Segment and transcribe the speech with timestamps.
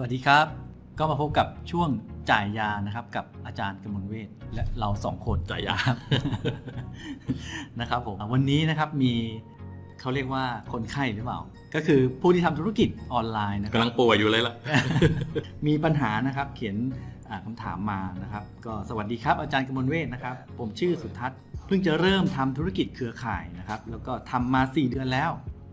[0.00, 0.46] สวัสดีครับ
[0.98, 1.88] ก็มาพบกับช่วง
[2.30, 5.76] จ่ายยานะครับ กับอาจารย์กมลเวทและเราสองคนจ่ายยา
[7.80, 9.12] นะครับผมวันนี้นะครับมี
[10.00, 11.40] เขาเรียกว่าคนไข้หรือเปล่า
[11.74, 14.54] ก็คือผู้ที่ทำธุรกิจออนไลน์นะคกำรัลังป่วยอยู่เลยล่ะ
[15.66, 16.76] มีปัญหานะครับเขียน
[17.28, 25.30] อ่าคำถามมานะครับ ก็สวัสดีครับอาจารย์กมลเวทนะครับ ผมชื่อสุทัศน์เพิ่งจะเริ่มทำธุรกิจเครือข่ายนะครับ แล้วก็ทำมา 4 เดือนแล้ว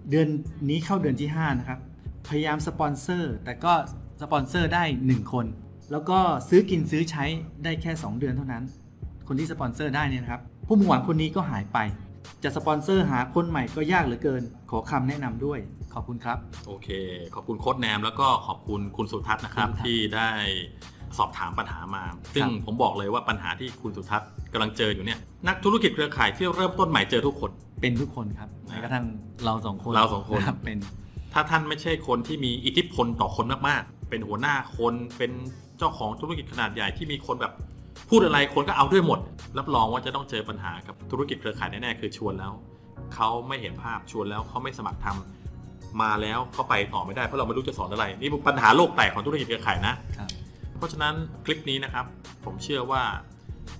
[0.09, 0.27] เดือน
[0.69, 1.79] นี้เข้าเดือนที่ 5 นะครับ
[2.27, 3.73] พยายามสปอนเซอร์ แต่ก็
[4.21, 5.45] สปอนเซอร์ได้ 1 คน
[5.91, 6.19] แล้วก็
[6.49, 7.23] ซื้อกินซื้อใช้
[7.63, 8.63] ได้แค่ 2 เดือนเท่านั้น
[9.27, 11.77] คนที่สปอนเซอร์ได้เนี่ยนะครับ ผู้มุ่งหวังคนนี้ก็หายไป
[12.43, 15.59] จะสปอนเซอร์หาคนใหม่ก็ยากเหลือเกิน ขอคำแนะนำด้วย
[15.93, 16.89] ขอบคุณครับ โอเค
[17.35, 20.29] ขอบคุณโค้ชแนมแล้วก็ขอบคุณคุณสุทัศน์นะครับคุณสุทัศน์ที่ได้
[21.17, 22.03] สอบถามปัญหามา
[22.35, 29.05] ซึ่งครับผมบอกเลยว่าปัญหาที่คุณสุทัศน์กำลังเจออยู่เนี่ยนักธุรกิจเครือข่ายที่เริ่มต้นใหม่เจอทุกคน เป็นทุกคนครับแม้กระทั่ง
[29.45, 30.79] เราสองคนเราสองคนรับเป็น
[31.33, 35.31] ถ้าท่านไม่ใช่คนที่มีอิทธิพลต่อคนมากๆ เป็นหัวหน้าคนเป็น
[35.77, 37.53] เจ้าของธุรกิจขนาดใหญ่ที่มีคนแบบ
[38.09, 39.19] พูดอะไรคนก็เอาด้วยหมด
[39.57, 42.51] รับรองว่าจะต้องเจอปัญหากับธุรกิจเครือข่ายแน่ๆคือชวนแล้ว
[43.15, 50.29] เขาไม่เห็นภาพชวนแล้วเขาไม่สมัครทำมาแล้วเขาไปต่อไม่ได้เพราะเราไม่รู้จะสอนอะไรนี่เป็นปัญหาโลกแตกของธุรกิจเครือข่ายนะครับ
[50.77, 51.13] เพราะฉะนั้น
[51.45, 52.05] คลิปนี้นะครับ
[52.45, 53.03] ผมเชื่อว่า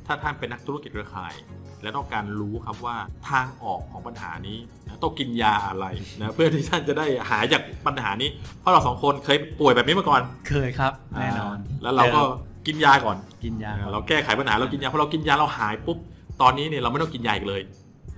[0.06, 1.34] ถ้าท่านเป็นนักธุรกิจเครือข่าย
[1.82, 2.98] และต้องการรู้ครับว่า
[3.30, 5.86] ทางออกของปัญหานี้นะต้องกินยาอะไร
[6.22, 12.22] นะเพื่อที่ท่านจะได้หายจากปัญหานี้ เพราะเราสองคนเคยป่วยแบบนี้มาก่อน เคยครับแน่นอนาแล้วเราก็
[12.68, 15.98] กินยาก่อนกินยาก่อนเราแก้ไขปัญหาเรากินยาพอเรากินยาเราหายปุ๊บ
[16.42, 17.62] ตอนนี้เนี่ยเราไม่ต้องกินยาอีกเลย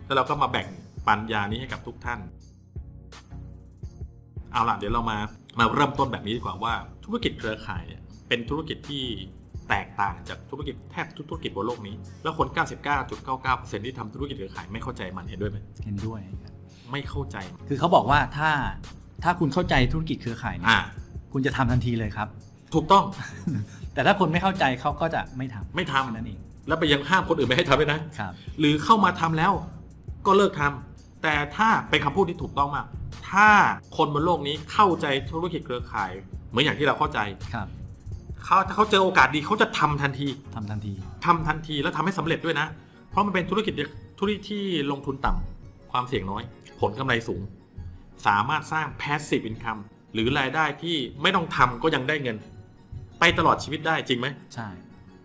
[0.05, 0.67] แล้วเราก็มาแบ่ง
[1.07, 2.19] ปันยานี้ให้กับทุกท่าน
[4.51, 5.17] เอาล่ะเดี๋ยวเรามา
[5.59, 6.73] มาเริ่มต้นแบบนี้ดีกว่าว่า
[7.05, 9.03] ธุรกิจเครือข่ายเนี่ยเป็นธุรกิจที่
[9.69, 12.47] แตกต่างจากธุรกิจแทบทุกธุรกิจบนโลกนี้ แล้วคน
[13.17, 16.53] 99.99%ที่ทำธุรกิจเครือข่ายไม่เข้าใจมันเห็นด้วยไหมเห็นด้วยครับ
[16.91, 17.37] ไม่เข้าใจ
[17.69, 18.49] คือเขาบอกว่าถ้า
[19.23, 20.79] ถ้าคุณเข้าใจธุรกิจเครือข่ายเนี่ยอ่า
[21.33, 22.27] คุณจะทำทันทีเลยครับ
[22.73, 23.03] ถูกต้อง
[23.93, 29.51] แต่ถ้าคนไม่เข้าใจเขาก็จะไม่ทำไม่ทำแค่นั่นเองแล้วไปยังห้ามคนอื่นไม่ให้ทำด้วยนะครับ หรือเข้ามาทำแล้ว
[30.25, 32.85] ก็เลิกทำแต่ถ้าเป็นคำพูดที่ถูกต้องมาก
[33.31, 33.49] ถ้า
[33.97, 36.11] คนบนโลกนี้เข้าใจธุรกิจเครือข่าย
[36.49, 37.19] เหมือนอย่างที่เราเข้าใจ
[37.53, 37.67] ครับ
[38.47, 40.93] เขาถ้าเขาเจอโอกาสดีเขาจะทำทันทีทำทันที
[41.25, 42.67] ทำทันทีแล้วทำให้สำเร็จด้วยนะ
[43.09, 43.73] เพราะมันเป็นธุรกิจ
[44.19, 46.43] ธุรกิจที่ลงทุนต่ำความเสี่ยงน้อย
[46.81, 47.41] ผลกำไรสูง
[48.27, 49.81] สามารถสร้าง passive income
[50.13, 52.37] หรือรายได้ที่ไม่ต้องทำก็ยังได้เงิน
[53.19, 54.67] ไปตลอดชีวิตได้จริงไหมใช่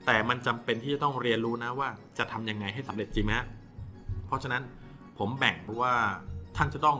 [0.06, 3.46] แต่มันจำเป็นที่จะต้องเรียนรู้นะว่าจะทำยังไงให้สำเร็จจริงไหมฮะ
[4.26, 4.62] เพราะฉะนั้น
[5.18, 5.94] ผมแบ่งว่า
[6.56, 6.98] ท่านจะต้อง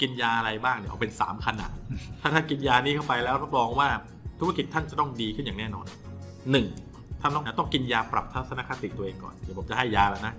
[0.00, 1.72] กินยาอะไรบ้างเนี่ยเอาเป็น3ขนาด
[2.20, 3.88] ถ้าท่านกินยานี้เข้าไปแล้วรับรองว่า
[4.40, 5.86] ธุรกิจท่านจะต้องดีขึ้นอย่างแน่นอน
[6.52, 7.20] 1.
[7.20, 10.34] ท่านต้องต้องกินยาปรับทัศนคติตัวเองก่อน เดี๋ยวผมจะให้ยาแล้วนะ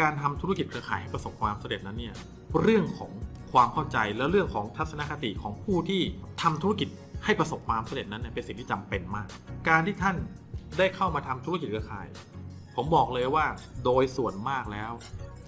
[0.00, 2.14] การทำธุรกิจเครือข่ายให้ประสบความสำเร็จนั้นเนี่ย
[2.62, 3.10] เรื่องของ
[3.52, 6.02] ความเข้าใจและเรื่องของทัศนคติของผู้ที่
[6.42, 6.88] ทำธุรกิจ
[7.24, 9.28] ให้ประสบความสำเร็จนั้นเนี่ยเป็นสิ่งที่จำเป็นมาก
[9.68, 10.16] การที่ท่าน
[10.78, 12.06] ได้เข้ามาทำธุรกิจเครือข่าย
[12.76, 13.46] ผมบอกเลยว่า
[13.84, 14.92] โดยส่วนมากแล้ว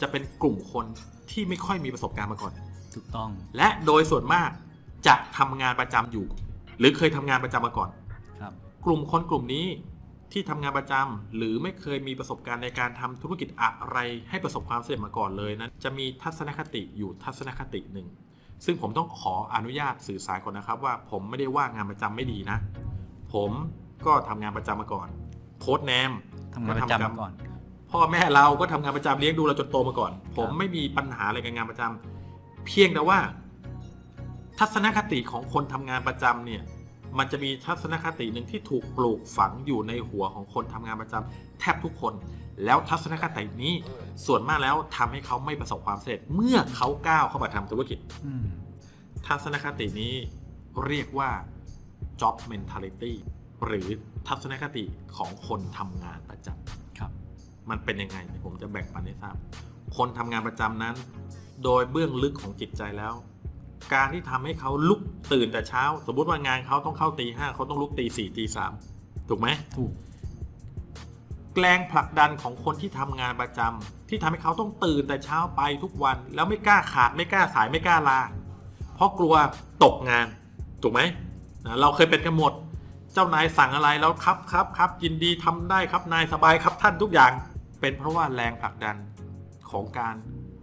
[0.01, 0.87] จะเป็นกลุ่มคน
[1.31, 2.53] ที่ไม่ค่อยมีประสบการณ์มาก่อน
[2.95, 4.51] ถูกต้อง และโดยส่วนมาก
[5.07, 6.27] จะทำงานประจำอยู่
[6.79, 7.91] หรือเคยทำงานประจำมาก่อน
[8.41, 8.53] ครับ
[8.85, 9.67] กลุ่มคนกลุ่มนี้
[10.33, 13.99] ที่ทำงานประจำหรือไม่เคยมีประสบการณ์ในการทำธุรกิจอะไร
[14.31, 18.09] ให้ประสบความสำเร็จมาก่อนเลยนั้นจะมีทัศนคติอยู่ทัศนคติหนึ่ง
[18.65, 22.59] ซึ่งผมต้องขออนุญาตสื่อสารก่อนนะครับ ว่าผมไม่ได้ว่างานประจำไม่ดีนะ
[23.35, 23.51] ผม
[24.07, 25.09] ก็ทำงานประจำมาก่อน
[25.61, 26.13] โค้ดแนม
[26.55, 27.33] ทำงานประจำมาก่อน
[27.91, 33.19] พ่อแม่เราก็ทำงานประจำเลี้ยงดูเราจนโตมาก่อน ผมไม่มีปัญหาอะไรกับงานประจำเพียงแต่ว่า
[34.59, 36.63] ทัศนคติของคนทำงานประจำเนี่ย
[37.19, 42.15] มันจะมีทัศนคติหนึ่งที่ถูกปลูกฝังอยู่ในหัวของคนทำงานประจำแทบทุกคน
[42.65, 43.75] แล้วทัศนคตินี้
[44.27, 48.47] ส่วนมากแล้วทำให้เขาไม่ประสบความสำเร็จ เมื่อเขาก้าวเข้ามาทำธุรกิจอืม
[49.27, 50.15] ทัศนคตินี้
[50.87, 51.31] เรียกว่า
[52.21, 53.13] job mentality
[53.67, 53.89] หรือ
[54.29, 54.85] ทัศนคติ
[55.17, 57.11] ของคนทำงานประจำครับ
[57.71, 59.37] มันเป็นยังไงเดี๋ยวผมจะแบ่งปันให้ทราบ
[59.97, 60.95] คนทำงานประจำนั้น
[61.65, 63.15] โดยเบื้องลึกของจิตใจแล้ว
[63.93, 65.01] การที่ทำให้เขาลุก
[65.33, 68.73] ตื่นแต่เช้า สมมติว่างานเขาต้องเข้าตีห้าเขาต้องลุกตีสี่ตีสาม
[69.29, 69.93] ถูกไหมถูก
[71.61, 78.21] แรงผลักดันของคนที่ทำงานประจำที่ทำให้เขาต้องตื่นแต่เช้าไปทุกวัน แล้วไม่กล้าขาดไม่กล้าสายไม่กล้าลา
[78.95, 79.35] เพราะกลัว
[79.85, 80.27] ตกงาน
[80.83, 81.01] ถูกไหม
[81.65, 82.53] นะเราเคยเป็นกันหมด
[83.13, 87.33] เจ้านายสั่งอะไรแล้วครับครับครับยินดีทำได้ครับนายสบายครับท่านทุกอย่าง
[87.81, 88.97] เป็นเพราะว่าแรงผลักดัน
[89.71, 90.15] ของการ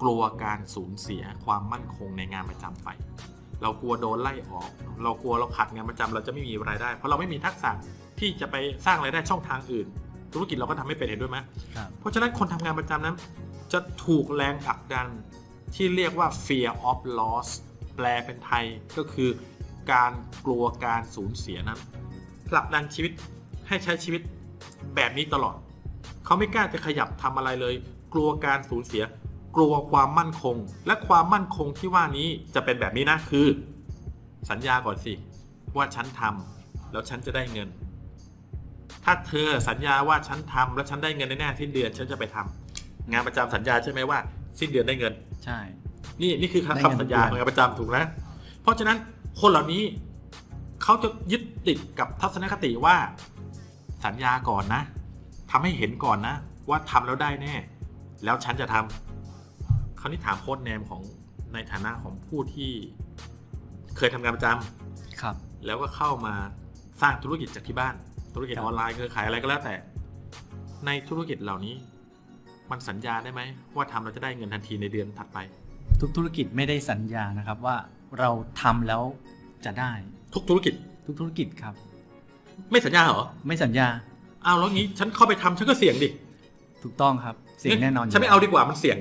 [0.04, 2.90] กลัวการสูญเสียความมั่นคงในงานประจำไป
[3.62, 4.70] เรากลัวโดนไล่ออก
[5.04, 7.72] เรากลัวเราขาดงานประจำเราจะไม่มีรายได้ เพราะเราไม่มีทักษะ
[8.20, 8.56] ที่จะไป
[8.86, 9.88] สร้างรายได้ช่องทางอื่น
[10.34, 11.38] ธุรกิจเราก็ทำไม่เป็นเห็นด้วยไหม
[11.76, 13.16] ครับเพราะฉะนั้นคนทำงานประจำนั้น
[13.74, 15.08] จะถูกแรงผลักดัน
[15.76, 17.48] ที่เรียกว่า fear of loss
[17.96, 18.66] แปลเป็นไทย
[18.98, 19.30] ก็คือ
[19.92, 20.12] การ
[20.46, 21.80] กลัวการสูญเสียนั้น
[22.50, 23.12] ผลักดันชีวิต
[23.68, 24.22] ให้ใช้ชีวิต
[24.96, 25.56] แบบนี้ตลอด
[26.26, 27.74] เขาไม่กล้าจะขยับทำอะไรเลย
[28.14, 29.04] กลัวการสูญเสีย
[29.56, 30.56] กลัวความมั่นคง
[30.88, 33.48] และความมั่นคงที่ว่านี้จะเป็นแบบนี้นะคือ
[34.50, 35.14] สัญญาก่อนสิ
[35.78, 37.70] ว่าฉันทำแล้วฉันจะได้เงิน
[39.04, 44.20] ถ้าเธอสัญญาว่าฉันทำแล้วฉันได้เงินแน่ๆสิ้นเดือนฉันจะไปทำงานประจำสัญญาใช่ไหมว่า
[44.60, 45.14] สิ้นเดือนได้เงิน
[45.46, 45.60] ใช่
[46.22, 48.06] นี่นี่คือได้คำเงินคำสัญญาทุกขเดือนองงานประจำถูกนะ
[48.62, 48.98] เพราะฉะนั้น
[49.42, 49.84] คนเหล่านี้
[50.84, 52.96] เขาจะยึดติดกับทัศนคติว่า
[54.06, 54.82] สัญญาก่อนนะ
[55.52, 56.36] ทำให้เห็นก่อนนะ
[56.70, 57.56] ว่าทำแล้วได้แน่
[58.24, 59.13] แล้วฉันจะทำ
[60.04, 61.02] คราวนี้ถามโค้ดแนมของ
[61.54, 62.72] ในฐานะของผู้ที่
[63.98, 65.36] เคยทำงานประจำครับ
[65.66, 66.36] แล้วก็เข้ามา
[67.02, 67.96] สร้างธุรกิจจากที่บ้าน
[68.36, 69.76] ธุรกิจครับออนไลน์เครือข่ายอะไรก็แล้วแต่
[70.86, 71.76] ในธุรกิจเหล่านี้
[72.72, 73.42] มันสัญญาได้ไหม
[73.76, 75.38] ว่าทำแล้วจะได้เงินทันทีในเดือนถัดไป
[76.02, 77.76] ทุกธุรกิจไม่ได้สัญญานะครับว่า
[78.20, 78.30] เรา
[78.62, 79.04] ทำแล้ว
[79.66, 79.92] จะได้
[80.34, 80.74] ทุกธุรกิจ
[81.06, 81.74] ทุกธุรกิจครับ
[82.72, 83.88] ไม่สัญญาเหรอ ไม่สัญญา
[84.46, 86.10] อ้าวแล้วงี้ฉันเข้าไปทำฉันก็เสี่ยงดิ
[86.84, 88.98] ถูกต้องครับ เสียงแน่นอนยู่ฉันไม่เอาดีกว่ามันเสี่ยง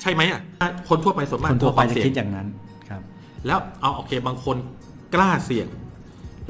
[0.00, 0.40] ใช่ไหมอะ
[0.88, 2.48] คนทั่วไปส่วนมากคนทั่วไปกลัจะวความคิดเสี่ยงอย่างนั้น
[2.88, 3.02] ครับ
[3.46, 4.56] แล้วเอาโอเคบางคน
[5.14, 5.66] กล้าเสี่ยง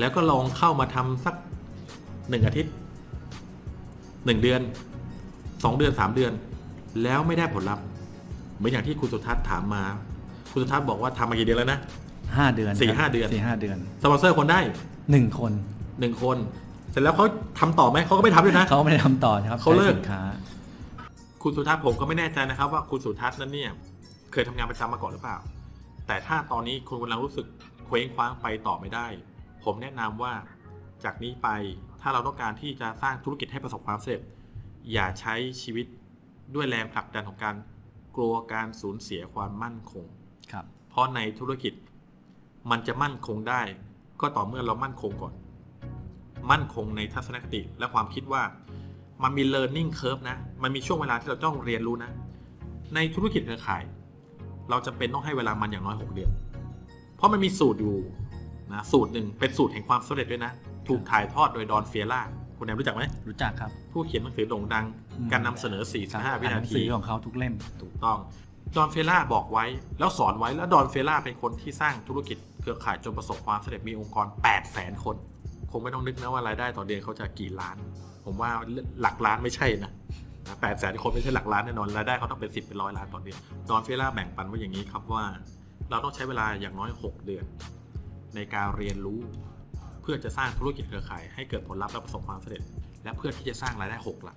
[0.00, 1.34] แล้วก็ลองเข้ามาทำสัก
[2.30, 2.72] หนึ่งอาทิตย์
[4.26, 4.60] หนึ่งเดือน
[5.64, 6.32] สองเดือนสามเดือน
[7.02, 7.84] แล้วไม่ได้ผลลัพธ์
[8.56, 9.82] เหมือนอย่างที่คุณสุทัศน์ถามมา
[10.52, 11.78] คุณสุทัศน์บอกว่าทำมากี่เดือนแล้วนะ
[12.36, 14.60] ห้าเดือนสี่ครับห้าเดือนสี่ห้าเดือนสปอนเซอร์คนได้
[15.10, 15.52] หนึ่งคน
[16.00, 16.36] หนึ่งคน
[16.90, 17.26] เสร็จแล้วเขา
[17.60, 20.22] ทำต่อไหมเขาก็ไม่ทำด้วยนะเขาไม่ได้ทำต่อนะครับเขาเลิกใช้สินค้า
[21.42, 23.70] คุณสุทัศน์ผมก็ไม่แน่ใจนะครับ ว่าคุณสุทัศน์นั้นเนี่ย
[24.32, 25.38] เคยทำงานประจำมาก่อนหรือเปล่า
[26.06, 27.46] แต่ถ้าตอนนี้คุณกำลังรู้สึก
[27.86, 29.06] เคว้งคว้างไปต่อไม่ได้
[29.64, 30.32] ผมแนะนำว่า
[31.04, 31.48] จากนี้ไป
[32.00, 34.22] ถ้าเราต้องการที่จะสร้างธุรกิจให้ประสบความสำเร็จ
[34.92, 35.86] อย่าใช้ชีวิต
[36.54, 37.56] ด้วยแรงผลักดันของการ
[38.16, 40.04] กลัวการสูญเสียความมั่นคง
[40.52, 41.74] ครับเพราะในธุรกิจ
[42.70, 43.62] มันจะมั่นคงได้
[44.20, 45.34] ก็ต่อเมื่อเรามั่นคงก่อน
[46.50, 48.42] มั่นคงในทัศนคติและความคิดว่า
[49.22, 52.10] มันมี learning curve นะ มันมีช่วงเวลาที่เราต้องเรียนรู้นะ
[52.94, 53.82] ในธุรกิจเครือข่าย
[54.70, 56.30] เราจะเป็นต้องให้เวลามันอย่างน้อย 6 เดือน
[57.16, 57.96] เพราะมันมีสูตรอยู่
[58.72, 60.52] นะสูตรหนึ่งเป็นสูตรแห่งความสำเร็จด้วยนะ
[60.88, 62.20] ถูกถ่ายทอดโดยดอนเฟียร่า
[62.58, 64.84] คุณแอมรู้จักไหมรู้จักครับ ผู้เขียนหนังสือโด่งดัง
[65.18, 68.18] อืมการนำเสนอ 45 วิอ่านหนานังทีสือของเขาทุกเล่มถูกต้อง
[68.76, 69.64] ดอนเฟล่าบอกไว้
[69.98, 75.16] แล้วสอนไว้แล้วดอนเฟล่าเป็นคนที่สร้างธุรกิจเครือข่ายจนประสบความสำเร็จมีองค์กร 8 0 0แสนคน
[75.70, 77.76] คงไม่ต้องนึกนะว่ารายได้ต่อเดือนเขาจะกี่ล้าน
[78.24, 78.50] ผมว่า
[79.00, 79.92] หลักล้านไม่ใช่นะ
[80.62, 83.38] แปดแสนคนไม่ใช่หลักล้านแน่นอนรายได้เขาต้องเป็น10เป็นร้อยล้านต่อเดือน
[83.68, 85.24] ดอนเฟล่าแบ่งปันไว้อย่างนี้ครับว่า
[85.90, 87.44] เราต้องใช้เวลาอย่างน้อย 6 เดือน
[88.34, 89.20] ในการเรียนรู้
[90.02, 92.62] เพื่อจะสร้างธุรกิจเครือข่าย ให้เกิดผลลัพธ์และประสบความสำเร็จ
[93.04, 94.36] และเพื่อที่จะสร้างรายได้หกหลัก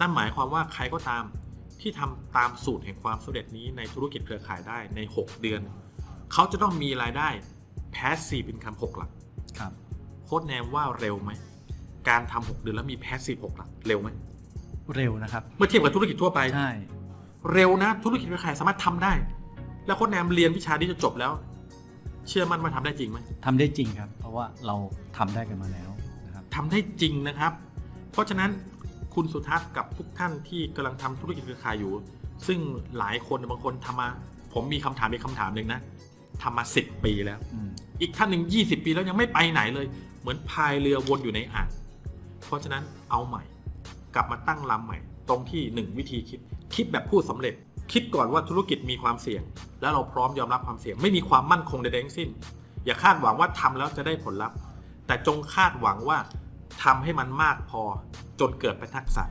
[0.00, 1.24] นั่นหมายความว่าใครก็ตาม
[1.80, 5.60] ที่ทำตามสูตรแห่งความสำเร็จนี้ในธุรกิจเครือข่ายได้ใน 6 เดือน
[6.32, 7.28] เขาจะต้องมีรายได้
[7.92, 9.10] แพสซีฟเป็นคำหกหลัก
[9.58, 9.72] ครับ
[10.24, 11.30] โค้ดแนมว่าเร็วไหม
[12.08, 14.08] การทำหกเดือนแล้วมีแพสซีฟหกหลักเร็วไหม
[14.96, 16.70] เร็วนะครับ เมื่อเทียบกับธุรกิจทั่วไปใช่
[17.52, 19.12] เร็วนะ ธุรกิจเครือข่ายสามารถทำได้
[19.86, 21.32] แล้วโค้ดแนมเรียนวิชานี้จะจบแล้ว
[22.28, 24.76] เชื่อมั่นว่าทำได้จริงไหมทำได้จริงครับ เพราะว่าเรา
[25.18, 25.90] ทำได้กันมาแล้ว
[26.26, 27.52] นะครับทำได้จริงนะครับ
[28.12, 28.50] เพราะฉะนั้น
[29.14, 31.92] คุณสุทัศน์กับทุกท่านที่กำลังทำธุรกิจเครือข่ายอยู่
[32.46, 32.58] ซึ่ง
[32.98, 34.08] หลายคนบางคนทำมา
[34.52, 35.80] ผมมีคำถามอีกคำถามหนึ่งนะ
[36.42, 37.68] ทำมา10ปีแล้วอืม
[38.00, 39.86] อีกท่านหนึ่ง20ปีแล้วยังไม่ไปไหนเลย
[40.20, 41.68] เหมือนพายเรือวนอยู่ในอ่าง
[42.46, 43.42] เพราะฉะนั้นเอาใหม่
[44.14, 44.98] กลับมาตั้งลำใหม่
[45.28, 46.40] ตรงที่ 1 วิธีคิด
[46.74, 47.54] คิดแบบผู้สำเร็จ
[47.92, 49.42] คิดก่อนว่าธุรกิจมีความเสี่ยง
[49.80, 52.28] แล้วเราพร้อมยอมรับความเสี่ยง ไม่มีความมั่นคงใดๆทั้งสิ้น
[52.84, 54.56] อย่าคาดหวังว่าทำแล้วจะได้ผลลัพธ์
[55.06, 56.18] แต่จงคาดหวังว่า
[56.84, 57.82] ทำให้มันมากพอ
[58.40, 59.24] จนเกิดเป็นทักษะ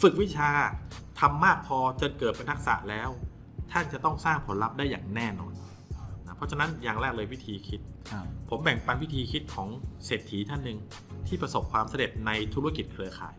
[0.00, 0.50] ฝึกวิชา
[1.20, 3.10] ทำมากพอจนเกิดเป็นทักษะแล้ว
[3.72, 5.52] ท่านจะต้องสร้างผลลัพธ์ได้อย่างแน่นอน
[6.26, 9.68] นะเพราะฉะนั้นอย่างแรกเลยวิธีคิดครับผมแบ่งปันวิธีคิดของ
[10.06, 10.78] เศรษฐีท่านหนึ่ง
[11.28, 13.34] ที่ประสบความสำเร็จในธุรกิจเครือข่าย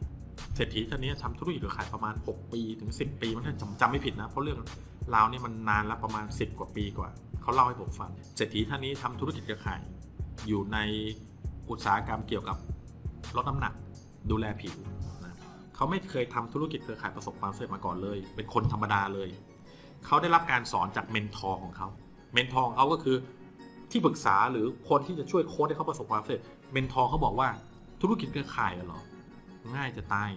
[0.56, 4.60] เศรษฐีท่านนี้ทำธุรกิจเครือข่ายประมาณ 6 ปีถึง 10 ปีมันถ้าจำจำไม่ผิดนะ เพราะเรื่อง
[5.16, 7.10] ราวนี่มันนานแล้วประมาณ 10 กว่าปีกว่า
[7.42, 9.80] เขาเล่าให้ผมฟัง เศรษฐีท่านนี้ทำธุรกิจเครือข่าย
[10.48, 10.78] อยู่ใน
[11.70, 12.58] อุตสาหกรรมเกี่ยวกับ
[13.36, 13.74] ลดน้ำหนัก
[14.32, 14.74] ดูแลผิว
[15.24, 15.36] นะ
[15.76, 19.30] เขาไม่เคยทำธุรกิจเครือข่ายประสบความสำเร็จมาก่อนเลย เป็นคนธรรมดาเลย
[20.06, 21.88] เขาได้รับการสอนจาก mentor ของเขา
[22.34, 23.18] mentor ของเขาก็คือ
[23.92, 26.42] ที่ปรึกษาหรือคนที่จะช่วยโค้ชให้เขาประสบความสำเร็จ
[26.72, 27.50] mentor เขาบอกว่า
[28.02, 29.02] ธุรกิจเครือข่ายเหรอ
[29.76, 30.30] ง่ายจะตาย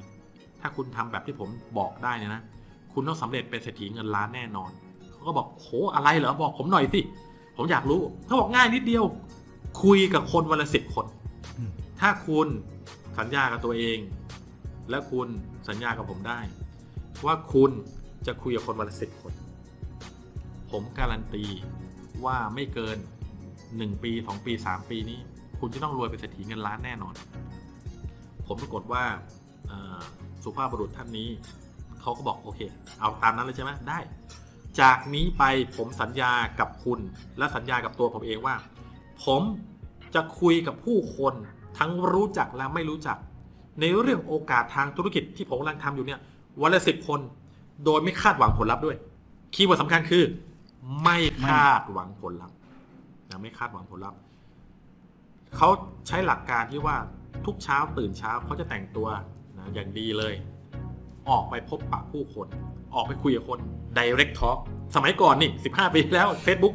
[0.60, 1.48] ถ้าคุณทำแบบที่ผม
[1.78, 2.42] บอกได้เนี่ยนะ
[2.92, 4.70] คุณต้องสำเร็จเป็นเศรษฐีเงินล้านแน่นอน
[5.10, 7.00] เขาก็บอกโหอะไรเหรอ บอกผมหน่อยสิ
[7.56, 9.04] ผมอยากรู้ เขาบอกง่ายนิดเดียว
[9.82, 11.06] คุยกับคนวันละสิบคน
[12.00, 12.46] ถ้าคุณ
[13.18, 13.98] สัญญากับตัวเอง
[14.90, 15.28] และคุณ
[15.68, 16.40] สัญญากับผมได้
[17.26, 17.70] ว่าคุณ
[18.26, 19.32] จะคุยกับคนวันละสิบคน
[20.70, 21.44] ผมการันตี
[22.24, 22.98] ว่าไม่เกิน
[23.50, 25.18] 1 ปี 2 ปี 3 ปีนี้
[25.60, 27.14] คุณจะต้องรวยเป็นเศรษฐีเงินล้านแน่นอน
[28.52, 29.04] ผมปรากฏว่า
[30.44, 31.28] สุภาพบุรุษท่านนี้
[32.00, 32.60] เขาก็บอกโอเค
[33.00, 33.98] เอาตามนั้นเลยใช่ไหมได้
[34.80, 35.44] จากนี้ไป
[35.76, 36.98] ผมสัญญากับคุณ
[37.38, 38.54] และสัญญากับตัวผมเองว่า
[39.24, 39.42] ผม
[40.14, 41.34] จะคุยกับผู้คน
[41.78, 43.16] ทั้งรู้จักและไม่รู้จัก
[43.80, 46.20] ในเรื่องโอกาสทางธุรกิจที่ผมกำลังทำอยู่เนี่ย
[46.62, 47.20] วันละสิบคน
[47.84, 48.96] โดยไม่คาดหวังผลลัพธ์ด้วย
[49.54, 50.24] keyword สำคัญคือ
[51.02, 52.56] ไม่คาดหวังผลลัพธ์
[53.30, 54.18] นะไม่คาดหวังผลลัพธ์
[55.56, 55.68] เเขา
[56.08, 56.96] ใช้หลักการที่ว่า
[57.46, 59.08] ทุกเช้าตื่นเช้าเขาจะแต่งตัว
[59.58, 60.34] นะอย่างดีเลย
[61.30, 62.46] ออกไปพบปะผู้คน
[62.94, 63.58] ออกไปคุยกับคน
[63.98, 64.58] direct talk
[64.94, 66.74] สมัยก่อนนี่ 15 ปีแล้ว Facebook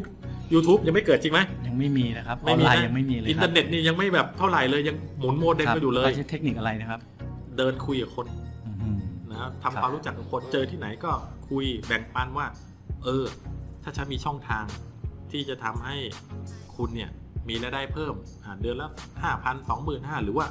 [0.53, 6.99] YouTube ยังไม่เกิดจริงไหมยังไม่มีนะครับอไม่อนมีไลน์นะยังไม่มีเลยอินเทอร์เน็ตนี่ยังไม่แบบเท่าไหร่เลยยังหมุนโมเด็มครับกันอยู่เลยขาใช้เทคนิคอะไรนะครับ
[7.57, 8.25] เดินคุยกับคน
[8.65, 8.97] อื้อหือ
[9.31, 11.11] นะครับครับทำความรู้จักกับคนเจอที่ไหนก็
[11.49, 12.47] คุยแบ่งปันว่า
[13.03, 13.25] เออ
[13.83, 14.65] ถ้าฉันมีช่องทาง
[15.31, 15.95] ที่จะทำให้
[16.75, 17.11] คุณเนี่ย
[17.49, 18.89] มีรายได้เพิ่มอ่าเดือนละ
[19.23, 20.45] ห้าพันสองหมื่นห้าหรือว่า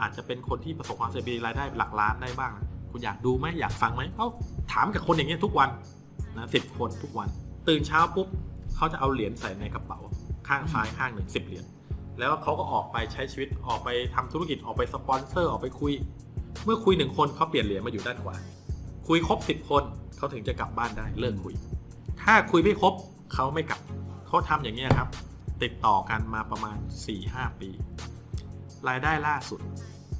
[0.00, 2.52] อาจจะเป็นคนที่ประสบความสำเร็จมีรายได้หลักล้านได้บ้าง
[2.90, 4.26] คุณอยากดูไหมอยากฟังไหมเขา
[4.72, 5.68] ถามกับคนอย่างเงี้ยทุกวัน
[6.36, 7.28] นะสิบคนทุกวัน
[7.68, 8.28] ตื่นเช้าปุ๊บ
[8.76, 9.98] เขาจะเอาเหรียญใส่ในกระเป๋า
[10.48, 11.64] ข้างซ้ายข้างหนึ่งสิบเหรียญ
[12.18, 15.92] แล้วเขาก็ออกไปใช้ชีวิตออกไปทำธุรกิจออกไปสปอนเซอร์ออกไปคุย
[16.64, 18.36] เมื่อคุยหนึ่งคนเขาเปลี่ยนเหรียญมาอยู่ด้านขวา
[19.08, 19.82] คุยครบสิบคน
[20.16, 21.54] เขาถึงจะกลับบ้านได้เลิกคุย
[22.22, 22.94] ถ้าคุยไม่ครบ
[23.34, 23.80] เขาไม่กลับ
[24.26, 25.08] เขาทำอย่างนี้ยครับ
[25.62, 26.76] ติดต่อกันมาประมาณ
[27.18, 27.70] 4-5 ปี
[28.88, 29.60] รายได้ล่าสุด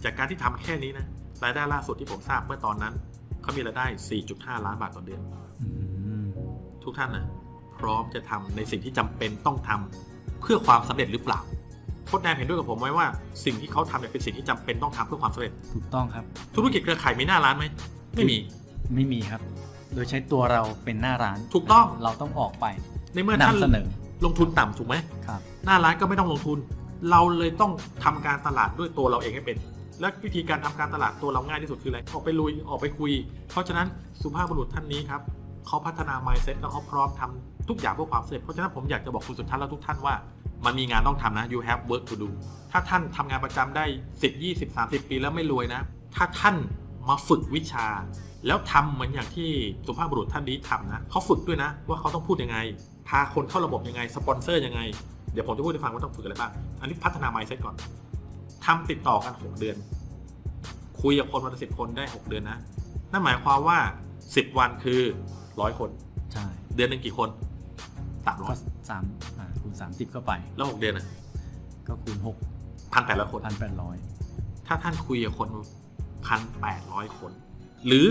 [0.04, 1.06] จากการที่ทำแค่นี้นะ
[1.44, 2.94] รายได้ล่าสุดที่ผมทราบเมื่อตอนนั้น
[3.42, 3.86] เขามีรายได้
[4.26, 5.20] 4.5 ล้านบาทต่อเดือน
[5.62, 5.68] อื
[6.22, 6.24] ม
[6.84, 7.26] ทุกท่านนะ
[7.78, 11.40] พร้อมจะทำในสิ่งที่จำเป็นต้องทำเพื่อความสำเร็จหรือเปล่า
[12.06, 13.06] โค้ชแนมเห็นด้วยกับผมไหมว่า
[13.44, 16.24] สิ่งที่เขาทำเนี่ยเป็นสิ่งที่จำเป็นต้องทำเพื่อความสำเร็จ ถูกต้องครับ
[16.56, 17.64] ธุรกิจเครือข่ายมีหน้าร้านไหม
[18.14, 18.36] ไม่มี
[18.94, 19.40] ไม่มีครับ
[19.94, 22.66] โดยใช้ตัวเราเป็นหน้าร้าน ถูกต้อง เราต้องออกไป
[23.14, 23.86] ในเมื่อท่านนำเสนอ
[24.24, 24.94] ลงทุนต่ำถูกไหม
[25.26, 26.58] ครับหน้าร้านก็ไม่ต้องลงทุน
[27.10, 27.72] เราเลยต้อง
[28.04, 29.56] ทำการตลาดด้วยตัวเราเองให้เป็น
[30.00, 33.12] และวิธีการทำการตลาดตัวเราง่ายที่สุดคืออะไรออกไปลุยออกไปคุย
[33.50, 33.86] เพราะฉะนั้น
[34.22, 35.20] สุภาพบุรุษท่านนี้ครับ
[35.66, 40.14] เขาพัฒนา mindset แล้วเขาพร้อมทำทุกอย่างเพื่อความสำเร็จเพราะฉะนั้นผมอยากจะบอกคุณสุดท้ายและทุกท่านว่า
[40.64, 42.28] มันมีงานต้องทำนะ you have work to do
[42.72, 43.84] ถ้าท่านทำงานประจำได้
[44.20, 45.80] 10 20 30 ปีแล้วไม่รวยนะ
[46.16, 46.56] ถ้าท่าน
[47.08, 47.86] มาฝึกวิชา
[48.46, 49.50] แล้วทำเหมือนอย่างที่
[49.86, 52.58] สุภาพบุรุษท่านนี้ทำนะเขาฝึกด้วยนะ ว่าเขาต้องพูดยังไง
[53.08, 54.80] พาคนเข้าระบบยังไง สปอนเซอร์ยังไง
[55.32, 57.74] เดี๋ยวผมจะพูดให้ฟังว่าต้องฝึกอะไรบ้าง อันนี้พัฒนา mindset ก่อน
[58.64, 59.76] ทำติดต่อกัน 6 เดือน
[61.02, 62.58] คุยกับคนวันละสิบคนได้ 6 เดือนนะ
[63.12, 63.78] นั่นหมายความว่า
[64.18, 65.00] 10 วันคือ
[65.60, 65.90] ร้อยคน
[66.32, 66.46] ใช่
[66.76, 67.28] เดือนหนึ่งกี่คน
[68.26, 68.58] สามร้อก็ย
[68.90, 69.04] สาม
[69.38, 71.06] อ่าคูณสามสิบเข้าไป แล้วหกเดือนนะ
[71.86, 72.36] ก็คูณหก
[72.92, 73.96] พันแปดร้อยคนพันแปดร้อย
[74.66, 75.48] ถ้าท่านคุยกับคน
[76.26, 77.32] พันแปดร้อยคน
[77.86, 78.06] หรือ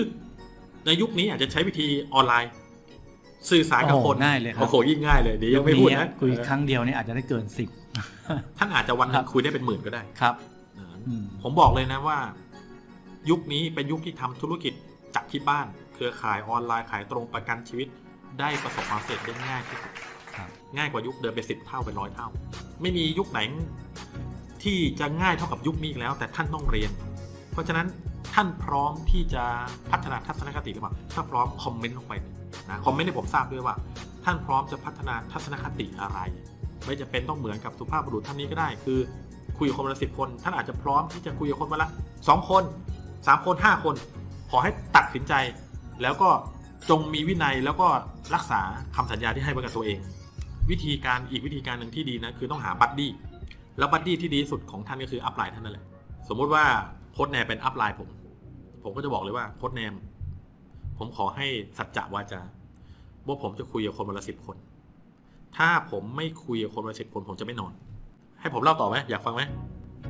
[0.86, 2.52] ในยุคนี้อาจจะใช้วิธีออนไลน์
[3.52, 7.70] สื่อสารกับคนง่ายเลยครับโอ้โหยิ่งง่ายเลยเดี๋ยวยังไม่พูดนะคุยเออครั้งเดียวเนี่ยอาจจะได้เกินสิบ
[8.58, 10.36] ท่านอาจจะวันหนึครังบคุยได้เป็นหมื่นก็ได้ครับ
[10.78, 12.18] อ่าอืมผมบอกเลยนะว่า
[13.30, 14.74] ยุคนี้เป็นยุคที่ทำธุรกิจ
[15.16, 17.88] จากที่บ้าน เครือข่ายออนไลน์ขายตรงประกันชีวิต
[18.40, 19.92] ได้ประสบความสำเร็จได้ง่ายที่สุด
[20.36, 22.28] ครับง่ายกว่ายุคเดิมเป็นสิบเท่าเป็นร้อยเท่า
[22.82, 23.40] ไม่มียุคไหน
[24.64, 26.92] ที่จะง่ายเท่ากับยุคนี้อีกแล้ว แต่ท่านต้องเรียน
[27.52, 27.88] เพราะฉะนั้น
[28.34, 29.44] ท่านพร้อมที่จะ
[29.92, 32.14] พัฒนาทัศนคติหรือเปล่าถ้าพร้อมคอมเมนต์ลงไป
[32.70, 33.76] นะคอมเมนต์ให้ผมทราบด้วยว่า
[34.26, 36.20] ท่านพร้อมจะพัฒนาทัศนคติอะไร
[36.86, 39.00] ไม่จำเป็นต้องเหมือนกับสุภาพบุรุษท่านนี้ก็ได้ คือ
[39.58, 41.90] คุยกับคนละสิบคน ท่านอาจจะพร้อมที่จะคุยกับคนวันละ
[42.28, 42.64] สองคน
[43.28, 43.96] สามคนห้าคน
[44.52, 45.34] ขอให้ตัดสินใจ
[46.02, 46.30] แล้วก็
[46.90, 47.88] จงมีวินัยแล้วก็
[48.36, 48.62] รักษา
[48.96, 50.00] คำสัญญาที่ให้ไว้กับตัวเอง
[50.70, 53.12] วิธีการอีกวิธีการหนึ่งที่ดีนะคือต้องหา buddy
[53.78, 55.86] แล้ว buddy ที่ดีสุดของท่านก็คือ upline ท่านนั่นแหละ
[56.30, 56.64] สมมุติว่า
[57.14, 58.10] โค้ชแนมเป็น upline ผม
[58.84, 59.94] ผมก็จะบอกเลยว่าโค้ดแนม
[60.98, 61.48] ผมขอให้
[61.78, 62.42] สัจจะวาจา
[63.28, 64.58] ว่าผมจะคุยกับคนวันละสิบคน
[65.58, 67.72] ถ้าผมไม่คุยกับคนวันละสิบคน ผมจะไม่นอน
[68.40, 69.42] ให้ผมเล่าต่อไหมอยากฟังไหม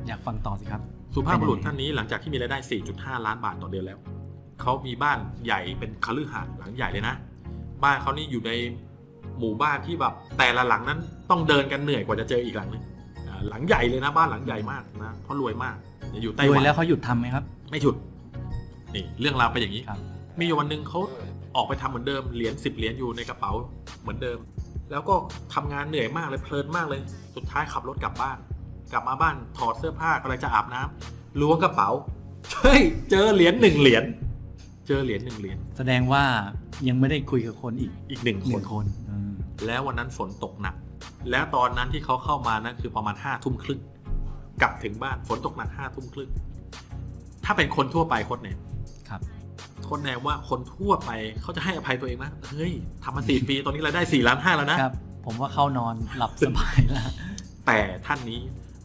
[0.08, 0.80] อยากฟังต่อสิครับ
[1.14, 2.58] สุภาพบุรุษเป็นยังไงท่านนี้หลังจากที่มีรายได้
[2.92, 3.98] 4.5 ล้านบาทต่อเดือนแล้ว
[4.60, 7.14] เขามีบ้านใหญ่เป็นคฤหาสน์หลังใหญ่เลยนะ
[7.84, 8.50] บ้านเขานี่อยู่ใน
[9.38, 10.98] หมู่บ้านที่แบบแต่ละหลังนั้น
[11.30, 12.82] ต้องเดินกันเหนื่อยกว่าจะเจออีกหลังนึง
[13.28, 15.76] อ่าหลังใหญ่เลยนะบ้านหลังใหญ่มากนะเพราะรวยมาก
[16.22, 17.94] อยู่ไต้รหววัยนแล้วเขาหยุดทำไหมครับ ไม่ฉุด
[18.94, 19.98] นี่เรื่องราวเป็นอย่างนี้ครับ
[20.38, 21.00] มีอยู่วันหนึ่งเขา
[21.56, 23.52] ออกไปทำเหมือนเดิมเหรียญสิบเหรียญอยู่ในกระเป๋า
[24.00, 24.38] เหมือนเดิม
[24.90, 25.14] แล้วก็
[25.54, 27.00] ทำงานเหนื่อยมากเลยเพลินมากเลย
[27.34, 28.38] สุดท้ายขับรถกลับบ้าน
[28.92, 31.88] กลับมาบ้านถอดเสื้อผ้ากำลังจะอาบน้ำล้วงกระเป๋า
[32.60, 34.04] เฮ้ยเจอเหรียญหนึ่งเหรียญ
[34.86, 36.24] เจอเหรียญหนึ่งเหรียญแสดงว่า
[36.88, 39.32] ยังไม่ได้คุยกับคนอีกอีกหนึ่งหคนึ่นงคนอืม
[39.66, 40.74] แล้ววันนั้นฝนตกหนัก
[41.30, 43.80] แล้วตอนนั้นที่เขาเข้ามานะคือประมาณห้าทุ่มครึ่ง
[44.62, 46.30] กลับถึงบ้านฝนตกหนักห้าทุ่มครึ่ง
[47.44, 48.75] ถ้าเป็นคนทั่วไปโคตรแนมครับ
[49.84, 51.10] โคตรแนมว่าคนทั่วไป
[51.42, 52.72] เขาจะให้อภัยตัวเองไหมเฮ้ย
[53.04, 54.94] ทำมาสี่ปีตอนนี้รายได้สี่ล้านห้าแล้วนะครับ
[55.26, 57.08] ผมว่าเข้านอนหลับสบายแล้ว
[57.66, 58.40] แต่ท่านนี้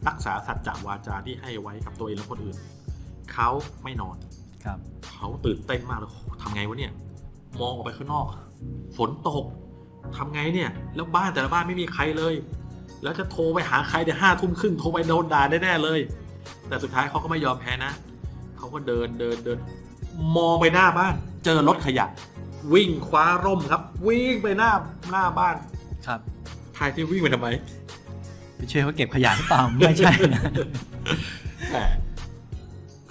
[0.08, 2.56] รักษาสัจจะวาจาที่ให้ไว้กับตัวเองและคนอื่น
[3.32, 3.48] เขา
[3.82, 4.16] ไม่นอน
[4.64, 4.78] ครับ
[5.14, 6.92] เขาตื่นเต้นมากเลยโอ้โหทำไงวะเนี่ย
[7.60, 8.26] มองออกไปข้างนอก
[8.96, 9.44] ฝนตก
[10.16, 12.34] ทำไงเนี่ย แล้วบ้านแต่ละบ้านไม่มีใครเลย
[13.02, 16.00] แล้วจะโทรไปหาใครเดี๋ยวห้าทุ่มครึ่งโทรไปโดนด่าแน่ๆเลย
[16.68, 17.92] แต่สุดท้ายเขาก็ไม่ยอมแพ้นะ
[18.58, 19.58] เขาก็เดินเดินเดิน
[20.36, 21.14] มองไปหน้าบ้าน
[21.44, 22.06] เจอรถขยะ
[22.74, 24.70] วิ่งคว้าร่มครับ วิ่งไปหน้า
[25.10, 25.56] หน้าบ้าน
[26.06, 26.20] ครับ
[26.76, 27.48] ทายที่วิ่งไปทำไม
[28.56, 30.42] ไปช่วยเขาเก็บขยะหรือเปล่าไม่ใช่นะ
[31.72, 31.84] แต่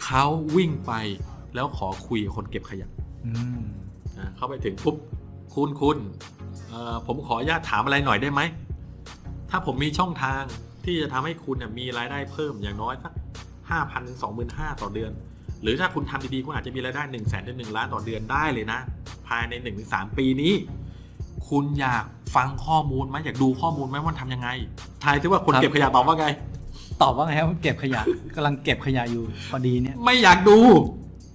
[0.04, 0.24] เขา
[0.56, 0.94] วิ่งไป
[1.56, 2.90] แล้วขอคุยกับคนเก็บขยะ
[3.26, 3.62] อืม
[4.18, 4.96] อ่าเข้าไปถึงปุ๊บ
[5.54, 5.98] คุณคุณ
[6.70, 8.42] เอ่อผมขออนุญาตถามอะไรหน่อยได้ไหม
[9.50, 10.42] ถ้าผมมีช่องทาง
[10.86, 13.14] ที่จะทำให้คุณเนี่ยมีรายได้เพิ่มอย่างน้อยสัก
[13.70, 15.12] ห้าพันสองหมื่นห้าต่อเดือน
[15.64, 18.80] หรือถ้าคุณทำดีๆคุณอาจจะมีรายได้หนึ่งแสนถึงหนึ่งล้านต่อเดือนได้เลยนะ
[19.28, 20.54] ภายในหนึ่งถึงสามปีนี้
[21.50, 24.50] คุณอยากฟังข้อมูลไหมอยากดูข้อมูลไหมว่ามันทำยังไง
[25.04, 26.28] ทายซิว่าคนเก็บขยะตอบว่าไง
[27.02, 28.02] ตอบว่าไงครับเก็บขยะ
[28.36, 30.58] กำลังเก็บขยะอยู่พอดีเนี่ย ไม่อยากดู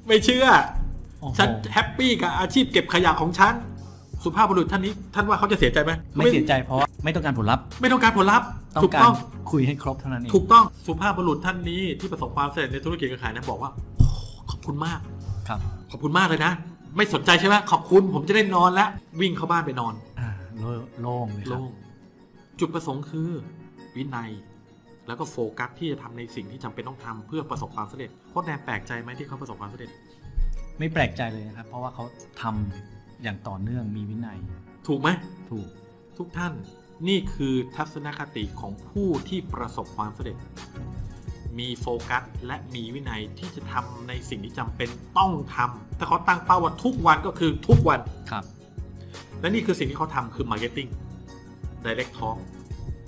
[0.07, 0.47] ไม่เชื่อ
[1.21, 3.55] โอ้โหฉัน happy กับอาชีพเก็บขยะของฉัน
[4.25, 9.17] สุภาพบุรุษท่านนี้ท่านว่าเขาจะเสียใจไหมไม่เสียใจเพราะว่าไม่ต้องการผลลัพธ์ ไม่ต้องการผลลัพธ์ต้อถูงกการต้อง
[9.53, 13.96] คุยให้ครบเท่านั้นเองถูกต้องสุภาพบุรุษท่านนี้ที่ประสบความสำเร็จในธุรกิจการขายนะบอกว่าโอ้
[14.51, 15.01] ขอบคุณมาก
[15.49, 15.61] ครับ
[15.91, 16.53] ขอบคุณมากเลยนะ
[16.97, 18.89] ไม่สนใจใช่ไหมขอบคุณผมจะได้นอนแล้ว
[19.21, 21.71] วิ่งเข้าบ้านไปนอนอ่าโล่โล่งเลยครับโล่ง
[22.61, 23.31] จุดประสงค์คือ
[23.97, 24.31] วินัย
[25.07, 29.91] แล้วก็โฟกัสที่จะทำในสิ่งที่จำเป็นต้องทำเพื่อประสบความสำเร็จโค้ชแนนแปลกใจไหมที่เขาประสบความสำเร็จ
[30.79, 32.05] ไม่แปลกใจเลยนะครับ เพราะว่าเขา
[32.43, 34.39] ทำอย่างต่อเนื่องมีวินัย
[34.87, 35.09] ถูกไหม
[35.51, 35.67] ถูก
[36.19, 36.53] ทุกท่าน
[37.09, 40.37] นี่คือทัศนคติของผู้ที่ประสบความสำเร็จ
[41.59, 48.45] มีโฟกัส และมีวินัยที่จะทำในสิ่งที่จำเป็นต้องทำถ้าเขาตั้งเป้าว่าทุกวันก็คือทุกวันครับ
[49.41, 50.91] และนี่คือสิ่งที่เขาทำคือ Marketing
[51.85, 52.37] Direct Talk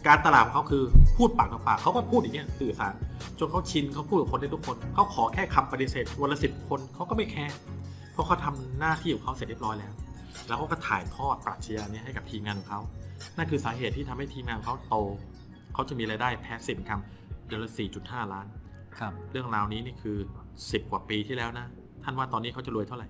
[0.06, 0.82] การตลาดของเขาคือ
[1.16, 2.94] พูดปากต่อปากเขาก็พูดอย่างเงี้ยสื่อสาร
[3.38, 7.56] จนเขาชินเขาพูดกับคนได้ทุกคนเขาขอแค่คำปฏิเสธวันละสิบคนเขาก็ไม่แคร์
[8.12, 9.92] เพราะเขาทำหน้าที่ของเขาเสร็จเรียบร้อยแล้ว
[10.46, 12.80] แล้วเขาก็ถ่ายทอดปรัชญานี้ให้กับทีมงานของเขา
[13.36, 14.94] นั่นคือสาเหตุที่ทำให้ทีมงานของเขาโต
[15.74, 17.17] เขาจะมีรายได้แพสซีฟคำ
[17.48, 18.46] เดือนละ 4.5 ล้าน
[18.98, 20.16] ครับ เรื่องราวนี้นี่คือ
[20.54, 21.66] 10 กว่าปีที่แล้วนะ
[22.04, 23.08] ท่านว่าตอนนี้เขาจะรวยเท่าไหร่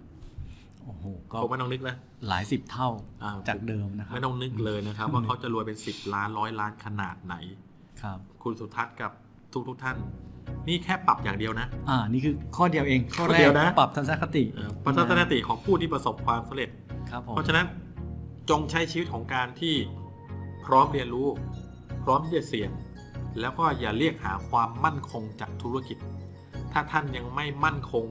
[0.84, 1.96] โอ้โห ก็ผมไม่ต้องนึกนะ
[2.28, 2.88] หลายสิบเท่า
[3.22, 7.34] อ่าจากเดิมนะครับ ไม่ต้องนึกเลยนะครับ ว่าเขาจะรวยเป็น 10 ล้านร้อยล้านขนาดไหน
[8.02, 9.10] ครับ คุณสุทัศน์กับ
[9.52, 9.96] ทุกทุกๆท่าน
[10.68, 16.70] นี่แค่ปรับอย่างเดียวนะ อ่า นี่คือข้อเดียวเอง ข้อข้อแรเดีกยวนะปรับทัศนคติเอ่อปัจจัยติของผู้ที่ประสบความสำเร็จ
[17.10, 17.66] ครับผมเพราะฉะนั้น
[18.50, 19.74] จงใช้ชีวิตของการที่
[20.66, 21.28] พร้อมเรียนรู้
[22.04, 22.70] พร้อมที่จะเสี่ยง
[23.40, 25.98] แล้วก็อย่าเรียกหาความมั่นคงจากธุรกิจ
[26.72, 28.04] ถ้าท่านยังไม่มั่นคง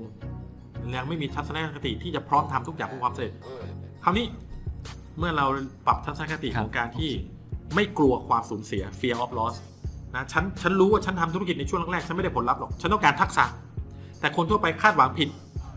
[0.96, 3.34] ยังไม่มีทัศนคติที่จะพร้อมทำทุกอย่างเพื่อความสำเร็จ
[4.04, 4.26] คราวนี้
[5.20, 5.46] เมื่อเรา
[5.86, 7.12] ปรับทัศนคติของการที่
[7.76, 9.56] ไม่กลัวความสูญเสีย fear of loss
[10.16, 13.46] นะฉันฉันรู้ว่าฉันทำธุรกิจในช่วงแรกๆฉันไม่ได้ผลลัพธ์หรอกฉันต้องการทักษะ
[14.20, 15.30] แต่คนทั่วไปคาดหวังผิด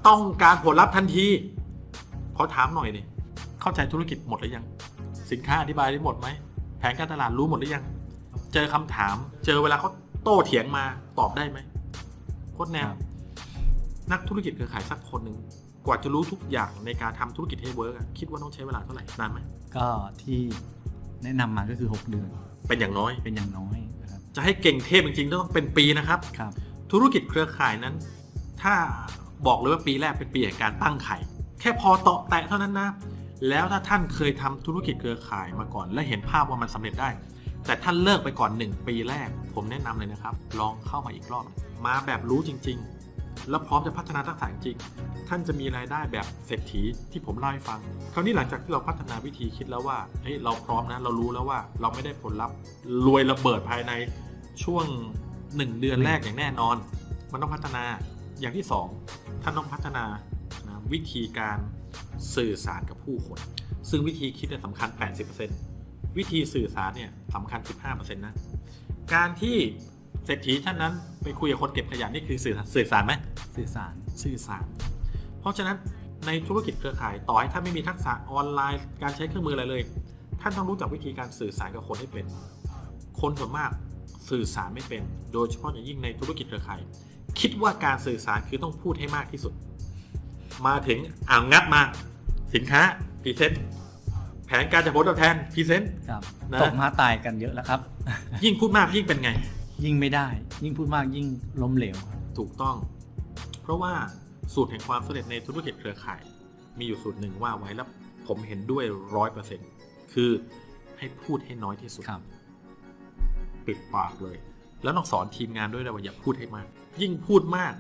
[0.09, 1.27] ต้องการผลลัพธ์ทันที
[2.37, 3.05] ขอถามหน่อยนี่
[3.61, 4.65] เข้าใจธุรกิจหมดหรือยัง
[5.31, 6.29] สินค้าอธิบายได้หมดไหม
[6.79, 7.85] แผนการตลาดรู้หมดหรือยัง
[8.53, 9.91] เจอคำถาม เจอเวลาเขา
[10.23, 10.85] โต้เถียงมา
[11.19, 11.59] ตอบได้ไหม
[12.55, 12.89] โค้ชแนม
[14.13, 15.39] นักธุรกิจเครือข่ายสักคนหนึ่ง
[15.87, 19.39] กว่าจะรู้ทุกอย่างในการทำธุรกิจให้ work อะคิดว่าต้องใช้เวลาเท่าไหร่นานไหม
[19.77, 19.87] ก็
[20.23, 20.41] ที่
[21.25, 22.29] แนะนำมาก็คือ 6 เดือน
[22.69, 26.53] เป็นอย่างน้อยเป็นอย่างน้อยนะครับจะให้เก่งเทพจริงๆต้องเป็นปีนะครับครับ
[26.93, 27.95] ธุรกิจเครือข่ายนั้น
[28.63, 28.75] ถ้า
[29.47, 31.19] บอกเลยว่าปีแรกเป็นปีแห่งการตั้งไข่
[31.61, 32.91] แค่พอเตาะแตะเท่านั้นนะ
[33.49, 37.09] แล้วถ้าท่านเคยทำธุรกิจเครือข่ายมาก่อน และเห็นภาพว่ามันสำเร็จได้
[37.67, 41.45] แต่ท่านเลิกไปก่อน 1 ปีแรก ผมแนะนำเลยนะครับ ลองเข้ามาอีกรอบ
[41.87, 42.79] มาแบบรู้จริง
[43.13, 44.77] ๆ แล้วพร้อมจะพัฒนาทักษะจริง
[45.29, 47.79] ท่านจะมีรายได้แบบเศรษฐีที่ผมเล่าให้ฟัง
[48.13, 52.57] คราวนี้หลังจากที่เราพัฒนาวิธีคิดแล้วว่าเฮ้ยเราพร้อมนะเรารู้แล้วว่า เราไม่ได้ผลลัพธ์
[53.07, 53.93] รวยระเบิดภายใน
[54.65, 54.85] ช่วง
[55.35, 56.77] 1 เดือนแรกอย่างแน่นอน
[57.33, 57.85] มันต้องพัฒนา
[58.41, 58.67] อย่างที่
[59.05, 60.05] 2 ท่านต้องพัฒนา
[60.67, 61.59] นะวิธีการ
[62.37, 63.39] สื่อสารกับผู้คน
[63.91, 64.89] ซึ่งวิธีคิดเนี่ยสำคัญ
[65.35, 65.70] 80%
[66.19, 68.35] วิธีสื่อสารเนี่ยสำคัญ 15%นะ
[69.15, 69.57] การที่
[70.27, 73.13] เศรษฐีท่านนั้นไปคุยกับคนเก็บขยะนี่คือสื่อสื่อสารไหม
[73.57, 73.93] สื่อสาร
[74.23, 74.65] สื่อสาร
[75.41, 75.77] เพราะฉะนั้น
[76.27, 79.83] ในธุรกิจเครือข่ายต่อให้ท่านไม่มีทักษะออนไลน์ การใช้เครื่องมืออะไรเลย
[80.41, 82.27] ท่านต้องรู้จักวิธีการสื่อสารกับคนให้เป็น
[83.21, 83.71] คนส่วนมาก
[84.31, 86.81] สื่อสารไม่เป็น โดยเฉพาะอย่างยิ่งในธุรกิจเครือข่าย
[87.41, 89.53] คิดว่าการสื่อสารคือต้องพูดให้มากที่สุด
[90.67, 90.99] มาถึง
[91.31, 91.83] อ่างงัดมา
[92.55, 92.83] สินค้า
[93.23, 93.63] present
[94.51, 97.81] แผนการจ่ายผลตอบแทน present ครับนะตกมาตายกันเยอะแล้วครับ
[98.45, 99.31] ยิ่งพูดมากยิ่งเป็นไง
[99.85, 100.29] ยิ่งไม่ได้
[100.65, 101.27] ยิ่งพูดมากยิ่ง
[101.63, 101.97] ล้มเหลว
[102.39, 102.77] ถูกต้อง
[103.63, 103.93] เพราะว่า
[104.55, 106.23] สูตรแห่งความสำเร็จในธุรกิจเครือข่าย
[106.79, 107.89] มีอยู่สูตรหนึ่งว่าไว้แล้ว
[108.27, 108.85] ผมเห็นด้วย
[109.17, 109.69] ร้อยเปอร์เซ็นต์
[110.13, 110.31] คือ
[110.99, 112.23] ให้พูดให้น้อยที่สุดครับ
[113.67, 114.37] ปิดปากเลย
[114.83, 116.67] แล้วต้องสอนทีมงานด้วยนะว่าอย่าพูดให้มาก
[117.03, 117.75] ยิ่งพูดมาก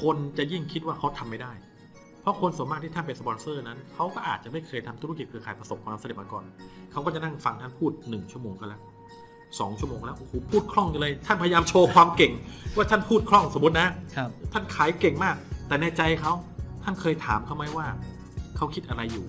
[0.00, 1.52] คนจะยิ่งคิดว่าเขาทำไม่ได้
[2.24, 6.44] เพราะคนส่วนมากที่ท่านเป็นสปอนเซอร์นั้นเขาก็อาจจะไม่เคยทำธุรกิจเครือข่ายประสบความสำเร็จมาก่อน
[6.92, 8.80] เขาก็จะนั่งฟังท่านพูดหนึ่งชั่วโมงก็แล้ว
[9.60, 12.32] สองชั่วโมงแล้วโอ้โหพูดคล่องจังเลย ท่านพยายามโชว์ความเก่ง
[12.76, 15.36] ว่าท่านพูดคล่องสมมตินะครับท่านขายเก่งมาก
[15.68, 16.32] แต่ในใจเขา
[16.84, 17.86] ท่านเคยถามเขาไหมว่า
[18.56, 19.26] เขาคิดอะไรอยู่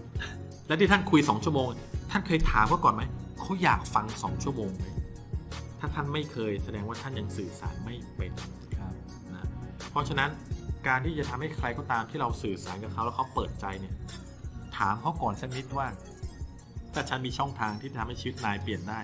[0.68, 1.68] และที่ท่านคุยสองชั่วโมง
[2.12, 3.04] ท่านเคยถามเขาก่อนไหม
[3.42, 4.86] เขาอยากฟังสองชั่วโมงไหม
[5.80, 8.32] ถ้าท่านไม่เคยแสดงว่าท่านยังสื่อสารไม่เป็น
[8.80, 8.94] ครับ
[9.34, 9.44] นะ
[9.92, 10.30] เพราะฉะนั้น
[10.88, 13.94] การที่จะทำให้ใครก็ตามที่เราสื่อสารกับเขาแล้วเขาเปิดใจเนี่ย
[14.78, 15.88] ถามเขาก่อนสักนิดว่า
[16.94, 19.00] ถ้าฉันมีช่องทางที่ทำให้ชีวิตนายเปลี่ยนได้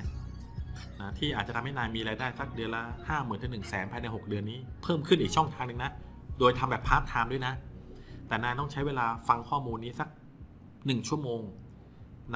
[1.02, 5.92] นะที่อาจจะทำให้นายมีรายได้สักเดือนละห้าหมื่นถึงหนึ่งแสนภายในหกเดือนนี้เพิ่มขึ้นอีกช่องทางหนึ่งนะ
[6.40, 7.54] โดยทำแบบพาร์ทไทม์ด้วยนะ
[8.28, 10.10] แต่นายต้องใช้เวลาฟังข้อมูลนี้สัก
[10.86, 11.42] หนึ่งชั่วโมง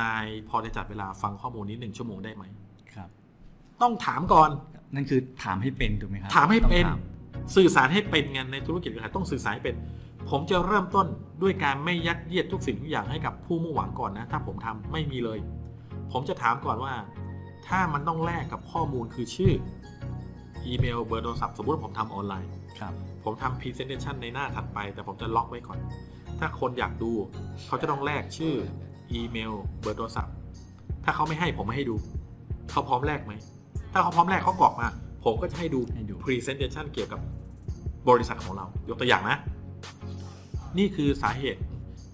[0.01, 2.43] นายพอจะจัดเวลาฟังข้อมูลนี้หนึ่งชั่วโมงได้ไหม
[2.93, 3.09] ครับ
[3.81, 4.49] ต้องถามก่อน
[4.95, 7.14] นั่นคือถามให้เป็นถูกไหมครับ ถามให้เป็นต้องถาม
[7.55, 9.75] สื่อสารให้เป็นงานในธุรกิจการขายต้องสื่อสารให้เป็น
[10.29, 11.07] ผมจะเริ่มต้น
[11.41, 15.39] ด้วยการไม่ยัดเยียดทุกสิ่งทุกอย่างให้กับผู้มุ่งหวังก่อนนะ ถ้าผมทำไม่มีเลย
[16.11, 16.93] ผมจะถามก่อนว่า
[17.67, 19.53] ถ้ามันต้องแลกกับข้อมูลคือชื่อ
[20.65, 25.79] อีเมลเบอร์โทรศัพท์สมมติว่าผมทำออนไลน์ครับผมทำ Presentation ในหน้าถัดไป แต่ผมจะล็อกไว้ก่อน
[26.39, 27.11] ถ้าคนอยากดู
[27.67, 28.53] เขาจะต้องแลกชื่อ
[29.13, 30.33] อีเมลเบอร์โทรศัพท์
[31.03, 31.95] ถ้าเขาไม่ให้ผมไม่ให้ดู
[32.71, 33.33] เขาพร้อมแลกไหม
[33.91, 34.87] ถ้าเขาพร้อมแลกเขากรอกมา
[35.25, 37.19] ผมก็จะให้ดูให้ดู Presentation เกี่ยวกับ
[38.09, 39.37] บริษัทของเรา ยกตัวอย่างนะ
[40.77, 41.61] นี่คือสาเหตุ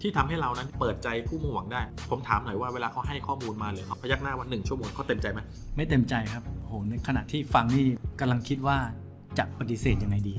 [0.02, 5.40] ที่ทำให้เรานั้นเปิดใจผู้มุ่งหวังได้ ผมถามหน่อยว่าเวลาเขาให้ข้อมูลมาหรือเขาพยักหน้าวันหนึ่งชั่วโมงเขาเต็มใจไหม
[5.76, 7.86] ไม่เต็มใจครับโหในขณะที่ฟังนี่
[8.20, 8.78] กำลังคิดว่า
[9.38, 10.36] จะปฏิเสธยังไงดี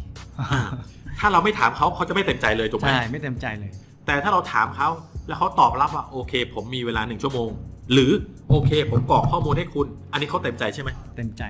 [1.21, 3.71] ถ้าเราไม่ถามเขาเขาจะไม่เต็มใจเลยถูกไหมใช่ไม่เต็มใจเลย
[4.07, 4.89] แต่ถ้าเราถามเขา
[5.29, 7.51] แล้วเขาตอบรับว่าโอเค ผมมีเวลาหนึ่งชั่วโมง
[7.93, 8.13] หรือ
[8.51, 11.43] โอเค ผมกรอกข้อมูลให้คุณ อันนี้เขาเต็มใจใช่ไหมเต็มใจ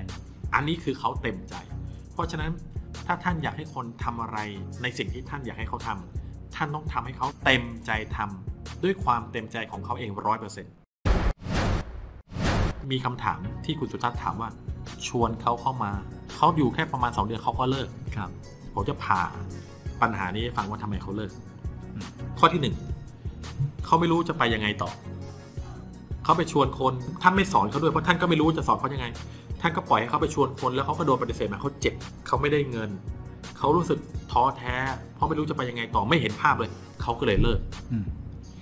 [0.55, 1.55] อันนี้คือเขาเต็มใจ
[2.13, 2.51] เพราะฉะนั้น
[3.07, 4.39] ถ้าท่านอยากให้คนทำอะไร
[4.83, 10.73] ในสิ่งที่ท่านอยากให้เขาทำท่านต้องทำให้เขาเต็มใจทำด้วยความเต็มใจของเขาเองร้อยเปอร์เซ็นต์
[12.91, 14.51] มีคำถามที่คุณสุทัศน์ถามว่า
[15.07, 15.93] ชวนเขาเข้ามา
[16.37, 18.31] เขาอยู่แค่ประมาณ2เดือนเขาก็เลิกครับ
[18.75, 19.21] ผมจะผ่า
[20.03, 21.31] ปัญหานี้ให้ฟังว่าทำไมเขาเลิก
[21.95, 22.07] อืม
[22.39, 22.75] ข้อที่หนึ่ง
[23.85, 24.91] เขาไม่รู้จะไปยังไงต่อ
[26.25, 29.07] เขาไปชวนคนท่านไม่สอนเขาด้วยเพราะท่านก็ไม่รู้จะสอนเขายังไง
[29.63, 31.95] ท่านก็ปล่อยให้เขาไปชวนคนแล้วเขาก็โดนปฏิเสธมาเขาเจ็บ
[32.27, 32.91] เขาไม่ได้เงิน
[33.59, 33.99] เขารู้สึก
[34.33, 34.75] ท้อแท้
[35.15, 36.71] เพราะไม่รู้จะไปยังไงต่อไม่เห็นภาพเลย
[37.03, 37.61] เขาก็เลยเลิก
[37.93, 38.05] อืม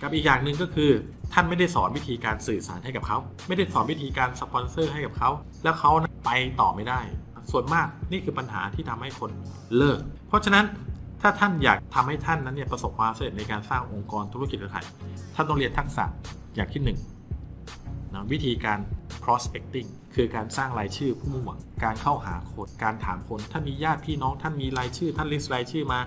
[0.02, 0.90] กับอีกอย่างหนึ่งก็คือ
[1.32, 3.16] ท่านไม่ได้สอนวิธีการสื่อสารให้กับเขา
[3.48, 5.30] ไม่ได้สอนวิธีการสปอนเซอร์ให้กับเขา
[5.64, 5.90] แล้วเขา
[6.24, 7.00] ไปต่อไม่ได้
[7.50, 9.30] ส่วนมากนี่คือปัญหาที่ทำให้คน
[9.76, 10.64] เลิก เพราะฉะนั้น
[11.22, 14.84] ถ้าท่านอยากทำให้ท่านนั้นเนี่ยประสบความสำเร็จในการสร้างองค์กรธุรกิจเครือข่าย
[15.34, 16.04] ท่านต้องเรียนทักษะ
[16.56, 16.98] อย่างที่หนึ่ง
[18.14, 18.78] นะวิธีการ
[19.24, 26.00] prospecting คือการสร้างรายชื่อผู้มุ่งหวัง การเข้าหาคน การถามคนท่านมีญาติพี่น้อง ท่านมีรายชื่อ ท่าน list รายชื่อมา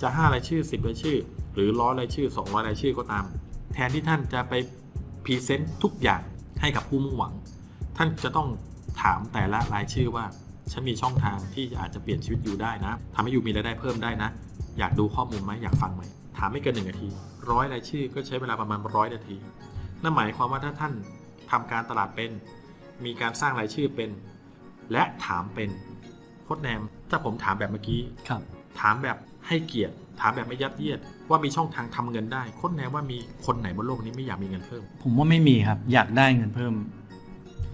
[0.00, 1.18] จะ 5 รายชื่อ 10 รายชื่อ
[1.54, 3.24] หรือร้อยรายชื่อ 200 รายชื่อก็ตาม
[3.72, 4.54] แทนที่ท่านจะไป
[5.24, 6.22] พรีเซนต์ทุกอย่าง
[6.60, 7.32] ให้กับผู้มุ่งหวัง
[7.96, 8.48] ท่านจะต้อง
[9.02, 10.24] ถามแต่ละรายชื่อว่า
[10.72, 14.30] ฉันมีช่องทางที่อาจจะเปลี่ยนชีวิตอยู่ได้นะทำให้อยู่มีรายได้เพิ่มได้นะ
[14.78, 16.02] อยากดูข้อมูลไหมอยากฟังไหม
[16.36, 17.08] ถามไม่เกินหนึ่งนาที
[17.50, 19.36] ร้อยรายชื่อก็ใช้เวลาประมาณร้อยนาที
[20.02, 20.92] นั่นหมายความว่าถ้าท่าน
[21.50, 22.30] ทำการตลาดเป็น
[23.04, 24.10] มีการสร้างรายชื่อเป็น
[24.92, 25.70] และถามเป็น
[26.44, 26.80] โคดแนม
[27.10, 28.42] ถ้าผมถามแบบเมื่อกี้ครับ
[28.80, 30.98] ถามแบบให้เกียรติ ถามแบบไม่ยัดเยียด
[31.30, 36.74] ว่ามีช่องทางทำเงินได้โค้ดแนมว่ามีคนไหนบนโลกนี้ไม่อยากมีเงินเพิ่ม ผมว่าไม่มีครับ อยากได้เงินเพิ่ม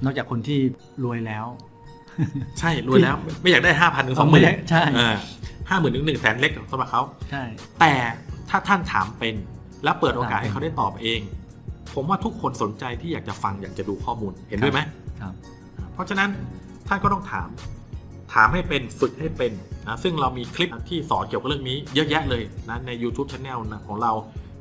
[0.05, 0.59] นอกจากคนที่
[1.05, 1.47] รวยแล้ว
[2.59, 4.83] ใช่รวยแล้วไม่ไม่อยากได้ห้าพันถึงสองหมื่นใช่
[5.69, 7.43] ห้าหมื่นถึงหนึ่งแสนเล็กสำหรับเขาใช่
[7.81, 7.93] แต่
[8.51, 9.35] ถ้าท่านถามเป็น
[9.85, 11.21] และเปิดโอกาสให้เขาได้ตอบเอง
[11.95, 14.81] ผมว่าทุกคนสนใจที่อยากจะฟังอยากจะดูข้อมูลเห็นด้วยไหม
[15.21, 15.33] ครับ
[15.93, 16.31] เพราะฉะนั้น
[16.89, 17.49] ท่านก็ต้องถาม
[18.35, 19.53] ถามให้เป็นฝึกให้เป็น
[19.89, 24.13] นะซึ่งเรามีคลิปที่สอนเกี่ยวกับเรื่องนี้ เยอะแยะเลยนะใน YouTube Channel นะของเรา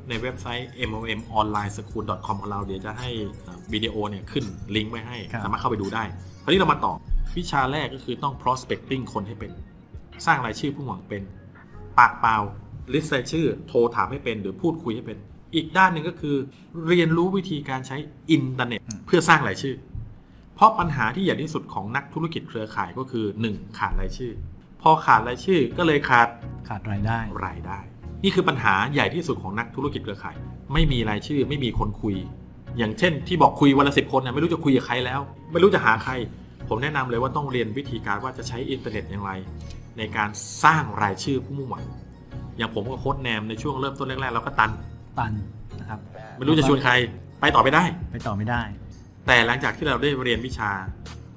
[0.08, 3.08] ในเว็บไซต์ momonlineschool.com ของเราเดี๋ยวจะให้
[3.72, 4.44] วิดีโอเนี่ยขึ้น
[4.76, 6.04] ลิงก์ไว้ให้ครับสามารถเข้าไปดูได้
[6.42, 6.94] คราวนี้เรามาต่อ
[7.38, 9.50] วิชาแรกก็คือต้อง prospecting คนให้เป็น
[10.26, 11.22] สร้างรายชื่อผู้หวังเป็น
[11.98, 12.36] ปากเปล่า
[12.92, 15.18] list รายชื่อ โทรถามให้เป็น หรือพูดคุยให้เป็น
[15.54, 16.36] อีกด้านหนึ่งก็คือ
[16.86, 17.96] เรียนรู้วิธีการใช้
[18.30, 19.74] อินเทอร์เน็ตอืมเพื่อสร้างรายชื่อ
[20.56, 23.78] เพราะปัญหาที่ใหญ่ที่สุดของนักธุรกิจเครือข่ายก็คือ 1.
[23.78, 24.32] ขาดรายชื่อ
[24.82, 26.28] พอขาดรายชื่อก็เลยขาด
[26.68, 27.78] ขาดรายได้รายได้
[28.24, 30.36] นี่คือปัญหาใหญ่ที่สุดของนักธุรกิจเครือข่าย
[30.72, 32.16] ไม่มีรายชื่อไม่มีคนคุย
[32.78, 35.20] อย่างเช่น ที่บอกคุยวันละสิบคนนะไม่รู้จะคุยกับใครแล้ว
[35.52, 36.12] ไม่รู้จะหาใคร
[36.68, 39.30] ผมแนะนำเลยว่าต้องเรียนวิธีการว่าจะใช้อินเทอร์เน็ตอย่างไร
[39.98, 40.28] ในการ
[40.64, 41.84] สร้างรายชื่อผู้มุ่งหวัง
[42.58, 44.70] อย่างผมกับโค้ดแนมในช่วงเริ่มต้นแรกๆเราก็ตัน
[45.18, 45.32] ตัน
[45.80, 46.00] นะครับ
[46.36, 46.92] ไม่รู้จะชวนใคร
[47.40, 48.62] ไปต่อไม่ได้ ไปต่อไม่ได้
[49.26, 50.70] แต่หลังจากที่เราได้เรียนวิชา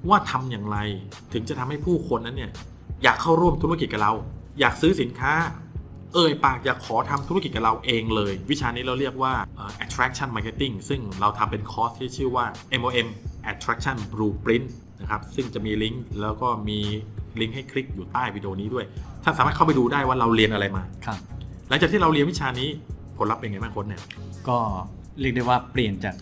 [0.10, 0.78] ว่าทำอย่างไร
[1.34, 2.52] ถึงจะทำให้ผู้คนนั้นเนี่ย
[3.04, 4.14] อยากเข้าร่วมธุรกิจกับเรา
[4.60, 5.34] อยากซื้อสินค้า
[6.14, 12.46] เอ่ยปากอยากขอทำธุรกิจกับเราเองเลย วิชานี้เราเรียกว่าเอ่อ attraction marketing ซึ่งเราทำเป็นคอร์สที่ชื่อว่า
[12.82, 13.08] MOM
[13.52, 14.68] attraction blueprint
[15.02, 16.80] นะครับซึ่งจะมีลิงก์แล้วก็มี
[17.40, 18.86] ลิงก์ให้คลิกอยู่ใต้วิดีโอนี้ด้วย
[19.24, 21.18] ท่านสามารถเข้าไปดูได้ว่าเราเรียนอะไรมาครับ
[21.70, 22.70] หลังจากที่เราเรียนวิชานี้
[23.18, 24.02] ผลลัพธ์เป็นไงบ้างคนเนี่ย
[24.48, 24.58] ก็
[25.20, 26.16] เรียกได้ว่าเปลี่ยนจาก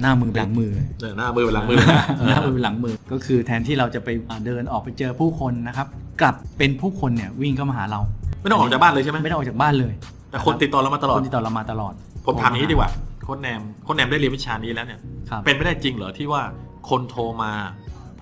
[0.00, 0.70] หน้ามือเป็นหลังมือ
[1.00, 4.08] เออหน้ามือเป็นหลังมือเลยนะหน้ามือเป็นหลังมือ ก็คือแทนที่เราจะไป
[4.46, 5.86] เดินออกไปเจอผู้คนนะครับ
[6.20, 8.00] กลับเป็นผู้คนเนี่ยวิ่งเข้ามาหาเรา
[8.40, 9.92] ไม่ต้องออกจากบ้านเลยใช่ไหมไม่ได้ออกจากบ้านเลย
[10.30, 11.92] แต่คนติดต่อเรามาตลอด คนติดต่อเรามาตลอด
[12.26, 12.90] ผมถามอย่างนี้ดีกว่า
[13.24, 16.42] โค้ดแนม โค้ดแนมได้เรียนวิชานี้แล้วเนี่ยครับเป็นไม่ได้จริงเหรอที่ว่า
[16.90, 17.52] คนโทรมา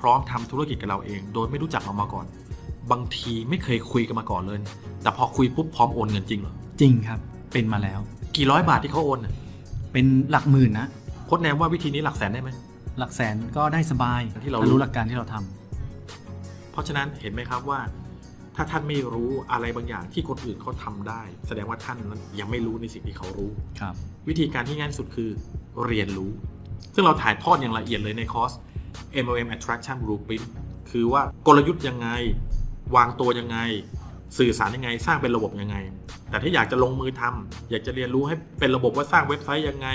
[0.00, 2.26] พร้อมทำธุรกิจกับเราเอง โดยไม่รู้จักเรามาก่อน
[2.90, 4.58] บางทีไม่เคยคุยกันมาก่อนเลย
[5.02, 7.18] แต่พอคุยปุ๊บพร้อมโอนเงินจริงเหรอ จริงครับ
[7.52, 8.00] เป็นมาแล้ว
[8.36, 9.34] กี่ร้อยบาทที่เขาโอนน่ะ
[9.92, 10.86] เป็นหลักหมื่นนะ
[11.26, 12.50] โค้ดแนมว่าวิธีนี้หลักแสนได้ไหม
[12.98, 17.80] หลักแสนก็ได้สบายที่เราถ้รู้รู้หลักการที่เราทำเพราะฉะนั้นเห็นไหมครับว่า
[18.56, 23.94] ถ้าท่านไม่รู้อะไรบางอย่างที่คนอื่นเขาทำได้ แสดงว่าท่านนั้นยังไม่รู้ในสิ่งที่เขารู้ครับ
[24.28, 25.30] วิธีการที่ง่ายที่สุดคือ
[25.86, 26.30] เรียนรู้
[26.94, 28.52] ซึ่งเราถ่ายทอดอย่างละเอียดเลยในคอร์ส
[29.24, 30.46] MLM Attraction Blueprint
[30.90, 32.08] คือว่ากลยุทธ์ยังไง
[32.96, 33.58] วางตัวยังไง
[34.38, 35.76] สื่อสารยังไง สร้างเป็นระบบยังไง
[36.30, 39.88] แต่ถ้าอยากจะลงมือทำอยากจะเรียนรู้ให้เป็นระบบว่าสร้างเว็บไซต์ยังไง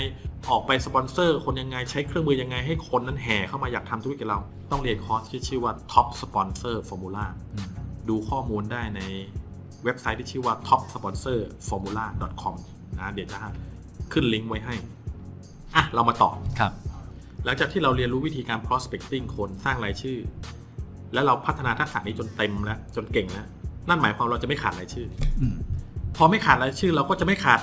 [0.50, 7.68] ออกไปสปอนเซอร์ คนยังไงใช้เครื่องมือยังไง ให้คนนั้นแห่เข้ามาอยากทำธุรกิจกับเรา ต้องเรียนคอร์สที่ชื่อว่า Top Sponsor Formula อืม
[8.08, 9.00] ดูข้อมูลได้ใน
[9.84, 12.54] เว็บไซต์ที่ชื่อว่า topsponsorformula.com
[12.98, 13.38] นะเดี๋ยวจะ
[14.12, 14.74] ขึ้นลิงก์ไว้ให้
[15.74, 16.72] อะ เรามาต่อครับ
[17.44, 20.18] หลังจากที่เราเรียนรู้วิธีการ prospecting คนสร้างรายชื่อ
[21.12, 23.46] แล้วเราพัฒนาทักษะนี้จนเต็มแล้ว จนเก่งแล้ว
[23.88, 25.06] นั่นหมายความเราจะไม่ขาดรายชื่อ
[25.40, 25.54] อืม
[26.16, 27.60] พอไม่ขาดรายชื่อเราก็จะไม่ขาด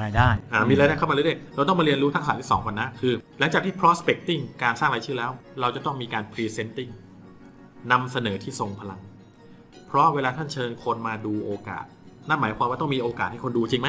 [0.00, 6.90] รายได้อ่ามีรายได้เข้ามาเรื่อยๆเราต้องมาเรียนรู้ทักษะที่สองก่อนนะคือ หลังจากที่ prospecting การสร้างรายชื่อแล้ว เราจะต้องมีการ presenting
[7.92, 9.00] นำเสนอที่ทรงพลัง
[9.86, 11.84] เพราะเวลาท่านเชิญคนมาดูโอกาส
[12.28, 13.88] นั่นหมายความว่าต้องมีโอกาสให้คนดูจริงไหม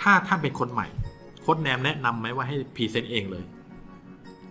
[0.00, 0.86] ถ้าท่านเป็นคนใหม่
[1.42, 3.44] โค้ชแนมแนะนำไหมว่าให้ present เองเลย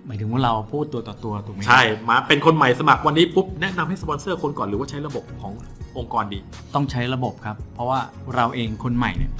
[0.07, 5.53] หมายถึงว่าเราพูดตัวต่อตัวถูกไหมใช่มาเป็นคนใหม่สมัครวันนี้ปุ๊บแนะนำให้สปอนเซอร์คนก่อนหรือว่าใช้ระบบของ
[5.97, 6.39] องค์กรดี
[6.75, 7.99] ต้องใช้ระบบครับ เพราะว่า
[8.35, 9.31] เราเองคนใหม่เนี่ย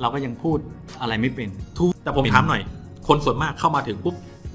[0.00, 0.58] เราก็ยังพูด
[1.00, 2.62] อะไรไม่เป็นทุกแต่ผมเป็นถามหน่อย
[3.08, 4.14] คนส่วนมากเข้ามาถึงปุ๊บ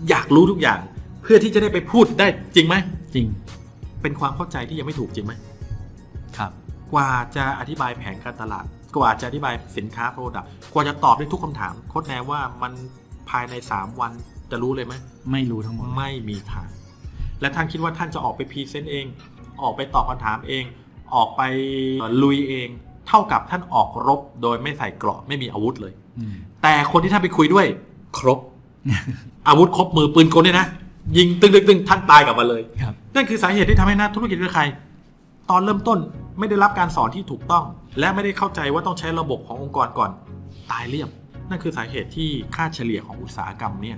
[0.09, 0.79] อยากรู้ทุกอย่าง
[1.23, 2.75] เพื่อที่จะได้ไปพูดได้จริงไหม
[3.15, 3.25] จริง
[4.01, 5.33] เป็นความเข้าใจที่ยังไม่ถูกจริงไหม
[6.37, 6.51] ครับ
[6.93, 8.65] กว่าจะอธิบายแผนการตลาด
[8.97, 12.73] กว่าจะอธิบายสินค้า product กว่าจะตอบได้ทุกคำถามโค้ชแนมว่ามัน
[13.29, 14.11] ภายใน 3 วัน
[14.51, 14.93] จะรู้เลยไหม
[15.31, 16.67] ไม่รู้ทั้งหมดไม่มีทาง
[17.41, 19.05] และท่านคิดว่าท่านจะออกไป present เอง
[19.61, 20.63] ออกไปตอบคำถามเอง
[21.15, 21.41] ออกไป
[22.23, 22.67] ลุยเอง
[23.07, 27.65] เท่ากับท่านออกรบโดยไม่ใส่เกราะไม่มีอาวุธเลยอืมแต่คนที่ท่านไปคุยด้วย
[28.17, 28.39] ครบ
[29.47, 30.67] อาวุธครบมือปืนกลเนี่ยนะ
[31.17, 34.69] ยิงตึงตึงตึงท่านตายกลับมาเลยครับนั่นคือสาเหตุที่ทำให้นักธุรกิจเครือข่าย
[35.49, 35.99] ตอนเริ่มต้น
[36.39, 37.63] ไม่ได้รับการสอนที่ถูกต้อง
[37.99, 40.11] และไม่ได้เข้าใจว่าต้องใช้ระบบขององค์กรก่อน
[40.71, 41.09] ตายเรียบ
[41.49, 43.97] นั่นคือสาเหตุที่ค่าเฉลี่ยของอุตสาหกรรมเนี่ย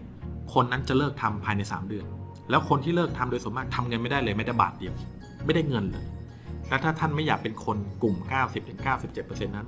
[0.54, 2.06] คนนั้นจะเลิกทำภายใน 3 เดือน
[2.50, 4.94] แล้วคนที่เลิกทำโดยส่วนมากทำเงินไม่ได้เลยไม่ได้บาทเดียว
[5.46, 6.06] ไม่ได้เงินเลย
[6.70, 8.16] และถ้าท่านไม่อยากเป็นคนกลุ่ม
[8.82, 9.68] 90-97%นั้น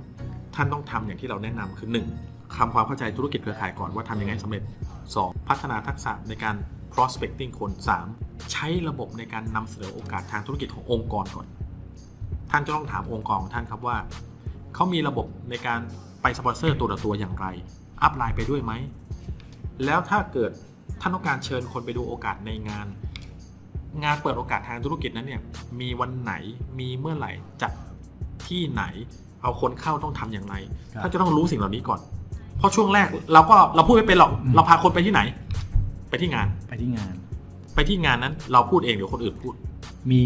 [0.54, 1.88] ท่านต้องทำอย่างที่เราแนะนำคือ
[2.22, 2.56] 1.
[2.56, 4.62] ทำความเข้าใจธุรกิจเครือข่ายก่อนว่าทำยังไงสำเร็จ
[5.06, 5.48] 2.
[5.48, 6.56] พัฒนาทักษะในการ
[6.94, 7.70] prospecting คน
[8.10, 8.52] 3.
[8.52, 11.46] ใช้ระบบในการนำเสนอโอกาสทางธุรกิจขององค์กรก่อน
[12.50, 13.96] ท่านจะต้องถามองค์กรของท่านครับว่า
[14.74, 15.80] เขามีระบบในการ
[16.22, 17.46] ไปสปอนเซอร์ตัวต่อตัวอย่างไร
[18.02, 18.72] อัพไลน์ไปด้วยไหม
[19.84, 20.52] แล้วถ้าเกิด
[21.00, 22.86] ท่านต้องการเชิญคนไปดูโอกาสในงาน
[24.04, 25.40] งานเปิดโอกาสทางธุรกิจนั้นเนี่ย
[25.80, 26.32] มีวันไหน
[26.78, 27.72] มีเมื่อไหร่จัด
[28.46, 28.84] ที่ไหน
[29.42, 30.54] เอาคนเข้าต้องทำอย่างไร
[30.94, 32.00] ครับท่านจะต้องรู้สิ่งเหล่านี้ก่อน
[32.58, 35.20] เพราะช่วงแรกเราก็เราพูดไม่เป็นหรอกอืมเราพาคนไปที่ไหน
[36.10, 37.14] ไปที่งานไปที่งาน
[37.74, 39.54] ไปที่งานนั้นเราพูดเองเดี๋ยวคนอื่นพูด
[40.10, 40.22] มี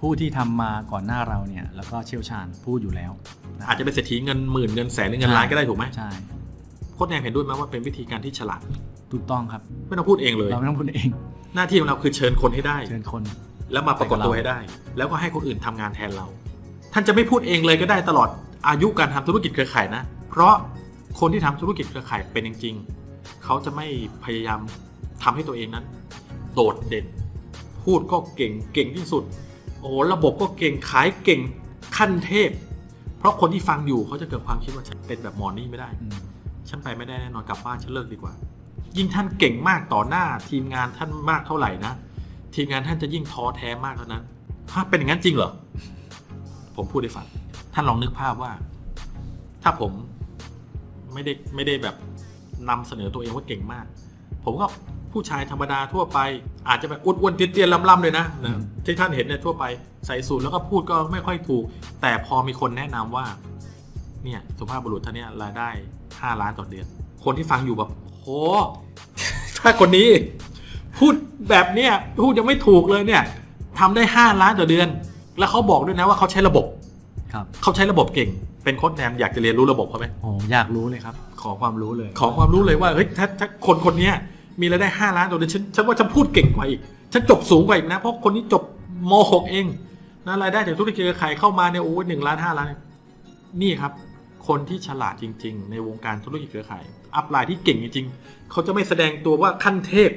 [0.00, 3.12] ผู้ที่ทำมาก่อนหน้าเราเนี่ยแล้วก็เชี่ยวชาญพูดอยู่แล้ว
[3.58, 6.10] นอาจจะเป็นเศรษฐีเงินหมื่นเงินแสนหรือเงินล้านก็ได้ถูกไหมใช่
[6.94, 8.60] โค้ชแนมเห็นด้วยไหมว่าเป็นวิธีการที่ฉลาด
[9.12, 11.08] ถูกต้องครับ ไม่ต้องพูดเองเลย เราไม่ต้องพูดเอง
[11.54, 13.22] หน้าที่ของเราคือเชิญคนให้ได้ เชิญคน
[13.72, 14.58] แล้วมาปรากฏตัวให้ได้
[14.96, 16.26] แล้วก็ให้คนอื่นทำงานแทนเรา
[16.92, 18.28] ท่านจะไม่พูดเองเลยก็ได้ตลอด
[18.68, 20.54] อายุการทำธุรกิจเครือข่ายนะ เพราะ
[21.20, 23.86] คนที่ทำธุรกิจเครือข่ายเป็นจริงๆเขาจะไม่
[24.24, 24.60] พยายาม
[25.22, 25.84] ทำให้ตัวเองนั้น
[26.54, 27.06] โดดเด่น
[27.84, 29.24] พูดก็เก่งเก่งที่สุด
[29.80, 31.40] โอ้โหระบบก็เก่งขายเก่ง
[31.96, 32.50] ขั้นเทพ
[33.18, 36.18] เพราะคนที่ฟังอยู่เขาจะเกิดความคิดว่าฉันเป็นแบบหมอนี่ไม่ได้อืม
[36.68, 38.32] ฉันไปไม่ได้แน่นอนกลับบ้านฉันเลิกดีกว่า
[38.96, 41.92] ยิ่งท่านเก่งมากต่อหน้า ทีมงานท่านมากเท่าไหร่นะ
[42.54, 44.22] ทีมงานท่านจะยิ่งท้อแท้มากเท่านั้น
[44.70, 45.50] ถ้าเป็นอย่างนั้นจริงเหรอ
[46.76, 47.26] ผมพูดให้ฟัง
[47.74, 48.52] ท่านลองนึกภาพว่า
[49.62, 49.92] ถ้าผม
[51.12, 51.96] ไม่ได้ไม่ได้แบบ
[52.68, 53.86] นำเสนอตัวเองว่าเก่งมาก
[54.44, 54.66] ผมก็
[55.12, 56.18] ผู้ชายธรรมดาทั่วไป
[56.68, 58.26] อาจจะแบบอ้วนๆเตี้ยๆล่ำๆเลยนะ
[58.84, 59.64] ที่ท่านเห็นเนี่ยทั่วไป
[60.06, 61.64] ใส่สูทแล้วก็พูดก็ไม่ค่อยถูก
[62.02, 63.26] แต่พอมีคนแนะนำว่า
[64.24, 65.68] เนี่ยสุภาพบุรุษท่านเนี้ยรายได้
[66.04, 66.86] 5 ล้านต่อเดือน
[67.24, 67.90] คนที่ฟังอยู่แบบ
[68.22, 68.28] โห
[69.58, 70.08] ถ้าคนนี้
[70.98, 71.14] พูด
[71.50, 71.92] แบบเนี้ย
[72.24, 73.22] พูดยังไม่ถูกเลยเนี่ย
[73.78, 74.88] ทำได้ 5 ล้านต่อเดือน
[75.38, 76.66] แล้วเขาบอกด้วยนะว่าเขาใช้ระบบ
[77.32, 78.28] ครับ เขาใช้ระบบเก่ง
[78.64, 84.14] เป็นโค้ชแนมอยากจะเรียนรู้ระบบเขาไหมโอ้อยากรู้เลยครับ ขอความรู้เลย ขอความรู้เลยว่าเฮ้ยถ้าถ้าคนคนเนี้ย
[84.60, 86.80] มีรายได้ 5 ล้านต่อเดือนฉันฉันว่าฉันพูดเก่งกว่าอีก
[87.12, 88.62] ฉันจบสูงกว่าอีกนะ เพราะคนนี้จบ
[89.10, 89.66] ม .6 เอง
[90.26, 92.66] นะรายได้จากธุรกิจเครือข่ายเข้ามาเนี่ยโอ้หนึ่งล้านห้าล้าน
[93.62, 93.92] นี่ครับ
[94.48, 96.84] คนที่ฉลาดจริง ๆ ในวงการธุรกิจเครือข่าย
[97.16, 100.10] อัพไลน์ที่เก่งจริงๆเขาจะไม่แสดงตัวว่าขั้นเทพ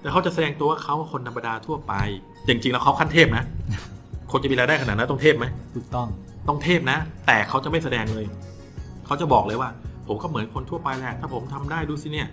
[0.00, 1.92] แต่เขาจะแสดงตัวว่าเขาคนธรรมดาทั่วไป
[2.46, 3.44] จริงๆแล้วเขาขั้นเทพนะ
[4.30, 6.08] คนจะมีรายได้ขนาดนั้นต้องเทพไหมถูกต้อง
[6.48, 8.26] ต้องเทพนะ แต่เขาจะไม่แสดงเลย
[9.06, 9.70] เขาจะบอกเลยว่า
[10.08, 12.28] ผมก็เหมือนคนทั่วไปแหละถ้าผมทำได้ดูสิเนี่ย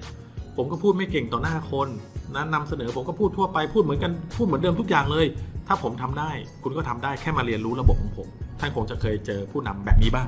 [0.57, 1.87] ผมก็พูดไม่เก่งต่อหน้าคน
[2.35, 5.25] นะนำเสนอผมก็พูดทั่วไปพูดเหมือนกันพูดเหมือนเดิมทุกอย่างเลย
[5.67, 6.29] ถ้าผมทำได้
[6.63, 8.27] คุณก็ทำได้แค่มาเรียนรู้ระบบของผม
[8.59, 10.27] ท่านคงจะเคยเจอผู้นำแบบนี้บ้าง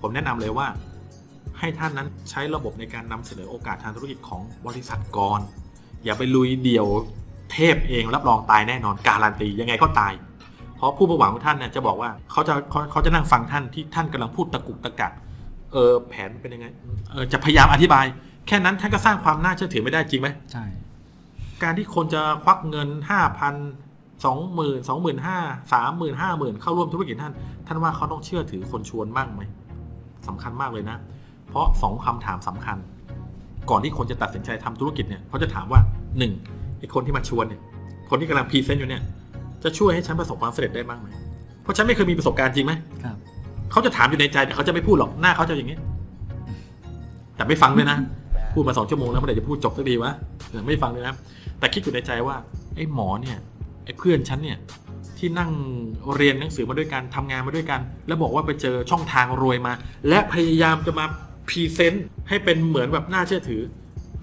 [0.00, 0.66] ผมแนะนำเลยว่า
[1.58, 5.40] ให้ท่านนั้นใช้ระบบในการนำเสนอโอกาสทางธุรกิจของบริษัทก่อน
[6.04, 6.86] อย่าไปลุยเดี่ยว
[7.52, 10.12] เทพเองรับรองตายแน่นอนการันตียังไงก็ตาย
[10.76, 15.12] เพราะผู้ประหวังของท่านเนี่ยจะบอกว่าเขาจะเขาเขาจะนั่งฟังท่านที่ท่านกำลังพูดตะกุกตะกัก
[15.72, 16.66] เออแผนเป็นยังไง
[17.10, 18.04] เออจะพยายามอธิบาย
[18.46, 20.64] แค่นั้นท่านก็สร้างความน่าเชื่อถือไม่ได้จริงไหมใช่
[21.62, 23.54] การที่คนจะควักเงินห้าพัน
[24.24, 25.38] สองหมื่นสองหมื่นห้า
[25.72, 27.32] สามหมื่นห้าหมื่นเข้าร่วมธุรกิจท่าน
[27.66, 29.42] ท่านว่าเขาต้องเชื่อถือคนชวนบ้างไหม
[30.28, 30.98] สำคัญมากเลยนะ
[31.52, 32.78] เพราะสองคำถามสำคัญ
[33.70, 35.80] ก่อนที่คนจะตัดสินใจทำธุรกิจเนี่ยเขาจะถามว่า
[36.18, 36.32] หนึ่ง
[36.78, 37.60] ไอ้คนที่มาชวนเนี่ย
[38.10, 39.02] คนที่กำลังพรีเซนต์อยู่เนี่ย
[39.64, 41.08] จะช่วยให้ฉันประสบความสำเร็จได้บ้างไหม
[41.62, 42.72] เพราะฉันไม่เคยมีประสบการณ์จริงไหม
[43.04, 43.16] ครับ
[43.70, 45.78] เขาจะถามอยู่ในใจแต่เขาจะไม่พูดหรอกหน้าเขาจะอย่างนี้
[47.36, 47.98] แต่ไม่ฟังด้วยนะ
[48.54, 50.12] พูดมาสองชั่วโมงแล้วเมื่อไหร่จะพูดจบสักทีวะ
[50.50, 51.14] เออไม่ฟังเลยนะ
[51.58, 52.36] แต่คิดอยู่ในใจว่า
[52.76, 53.38] ไอ้หมอเนี่ย
[53.84, 54.58] ไอ้เพื่อนฉันเนี่ย
[55.18, 55.50] ที่นั่ง
[56.16, 59.72] เรียนหนังสือมาด้วยกันทำงานมาด้วยกัน แล้วบอกว่าไปเจอช่องทางรวยมา
[60.08, 61.04] และพยายามจะมา
[61.48, 63.62] พรีเซนต์ให้เป็นเหมือนแบบน่าเชื่อถือ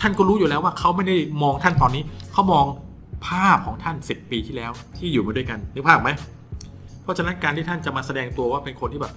[0.01, 2.03] ท่านก็รู้อยู่แล้วว่าเขาไม่ได้มองท่านตอนนี้
[2.33, 2.65] เขามอง
[3.27, 6.09] ภาพของท่านสิบปีที่แล้วที่อยู่มาด้วยกันนึกภาพไหม
[7.03, 9.13] เพราะฉะนั้นการที่ท่านจะมาแสดงตัวว่าเป็นคนที่แบบ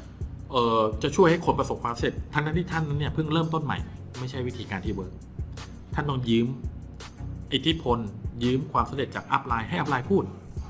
[0.50, 3.78] เออจะช่วยให้คนประสบความสำเร็จทั้งนั้นที่ท่านนั้นเนี่ยเพิ่งเริ่มต้นใหม่
[4.20, 5.12] ไม่ใช่วิธีการที่ work
[5.94, 6.46] ท่านต้องยืม
[7.52, 7.98] อิทธิพล
[8.44, 10.24] ยืมความสำเร็จจาก upline ให้ upline พูด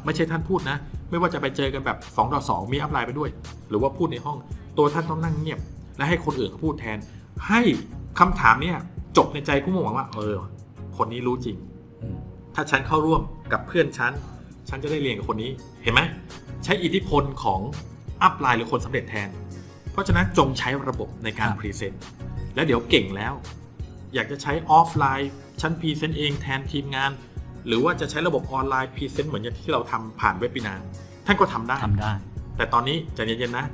[0.04, 0.76] ไม่ใช่ท่านพูดนะ
[1.10, 3.30] ไม่ว่าจะไปเจอกันแบบ2ต่อ2มี upline ไปด้วย
[3.68, 4.36] หรือว่าพูดในห้อง
[4.78, 5.60] ตัวท่านต้องนั่งเงียบ
[5.96, 6.98] และให้คนอื่นเขาพูดแทน
[7.48, 7.60] ให้
[8.18, 8.78] คำถามเนี่ย
[9.16, 10.34] จบในใจผู้มองว่า เออ
[10.96, 11.56] คนนี้รู้จริง
[12.02, 12.16] อืม
[12.54, 13.20] ถ้าฉันเข้าร่วม
[13.52, 14.12] กับเพื่อนฉัน
[14.68, 15.50] ฉันจะได้เรียนกับคนนี้
[15.82, 16.00] เห็นไหม
[16.64, 17.60] ใช้อิทธิพลของ
[18.22, 19.28] upline หรือคนสำเร็จแทน
[19.92, 22.02] เพราะฉะนั้นจงใช้ระบบในการครับ present
[22.54, 23.32] แล้วเดี๋ยวเก่งแล้ว
[24.14, 27.10] อยากจะใช้ออฟไลน์ ฉัน present เองแทนทีมงาน
[27.66, 30.74] หรือว่าจะใช้ระบบออนไลน์ present เหมือนอย่างที่เราทำผ่านเว็บ i นา
[31.26, 32.12] ท่านก็ทำได้ทำได้
[32.56, 33.66] แต่ตอนนี้ใจเย็นๆนะ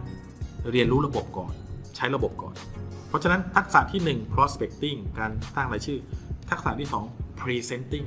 [0.72, 1.52] เรียนรู้ระบบก่อน
[1.96, 2.54] ใช้ระบบก่อน
[3.08, 5.98] เพราะฉะนั้นทักษะที่ 1 prospecting การสร้างรายชื่อ
[6.50, 8.06] ทักษะที่ 2 presenting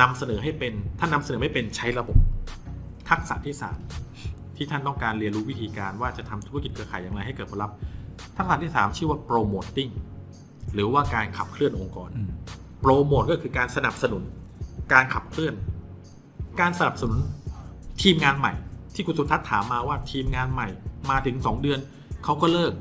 [0.00, 2.16] นำเสนอให้เป็น ถ้านำเสนอไม่เป็นใช้ระบบ
[3.10, 3.54] ทักษะที่
[4.04, 7.76] 3 ที่ท่านต้องการเรียนรู้วิธีการว่าจะทำธุรกิจเครือข่ายอย่างไรให้เกิดผลลัพธ์
[8.36, 9.92] ทักษะที่ 3 ชื่อว่า promoting
[10.74, 12.28] หรือว่าการขับเคลื่อนองค์กรอืม
[12.80, 14.22] โปรโมทก็คือการสนับสนุน
[14.92, 15.54] การขับเคลื่อน
[16.60, 17.18] การสนับสนุน
[18.02, 18.52] ทีมงานใหม่
[18.94, 20.68] ที่คุณสุทัศน์ถามมาว่าทีมงานใหม่
[21.10, 21.80] มาถึง 2 เดือน
[22.24, 22.72] เขาก็เลิก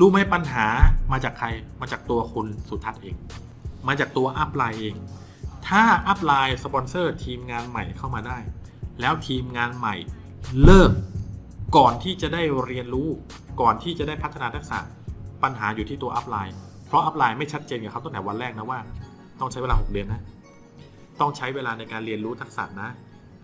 [0.00, 0.66] รู้ไหมปัญหา
[1.12, 1.48] มาจากใคร
[1.80, 3.16] มาจากตัวคุณสุทัศน์เอง
[3.88, 4.94] มาจากตัว upline เอง
[5.68, 8.38] ถ้า upline สปอนเซอร์ทีมงานใหม่เข้ามาได้
[9.00, 9.94] แล้วทีมงานใหม่
[10.64, 10.90] เลิก
[11.76, 13.08] ก่อนที่จะได้เรียนรู้
[13.60, 14.78] ก่อนที่จะได้พัฒนาทักษะ
[15.42, 16.54] ปัญหาอยู่ที่ตัว upline
[16.86, 18.78] เพราะ upline ไม่ชัดเจนกับเขาตั้งแต่วันแรกนะว่า
[19.40, 20.22] ต้องใช้เวลา 6 เดือนนะ
[21.20, 22.88] ต้องใช้เวลาในการเรียนรู้ทักษะนะ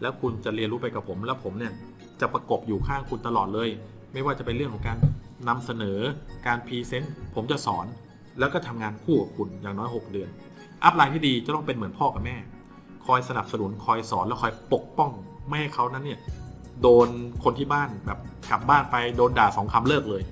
[0.00, 1.72] แล้วคุณจะเรียนรู้ไปกับผม แล้วผมเนี่ย
[2.20, 3.68] จะประกบอยู่ข้างคุณตลอดเลย
[4.12, 4.98] ไม่ว่าจะเป็นเรื่องของการ
[5.49, 5.99] นำเสนอ
[6.47, 7.86] การ present ผมจะสอน
[8.38, 10.28] แล้วก็ทำงานคู่กับคุณอย่างน้อย 6 เดือน
[10.84, 12.36] upline ที่ดีจะต้องเป็นเหมือนพ่อกับแม่
[13.07, 15.11] คอยสนับสนุนคอยสอนแล้วคอยปกป้อง
[15.49, 16.20] ไม่ให้เขานั้นเนี่ย
[16.82, 17.09] โดน
[17.45, 18.18] คนที่บ้านแบบ
[18.51, 20.22] กลับบ้านไปโดนด่าสองคำเลิกเลย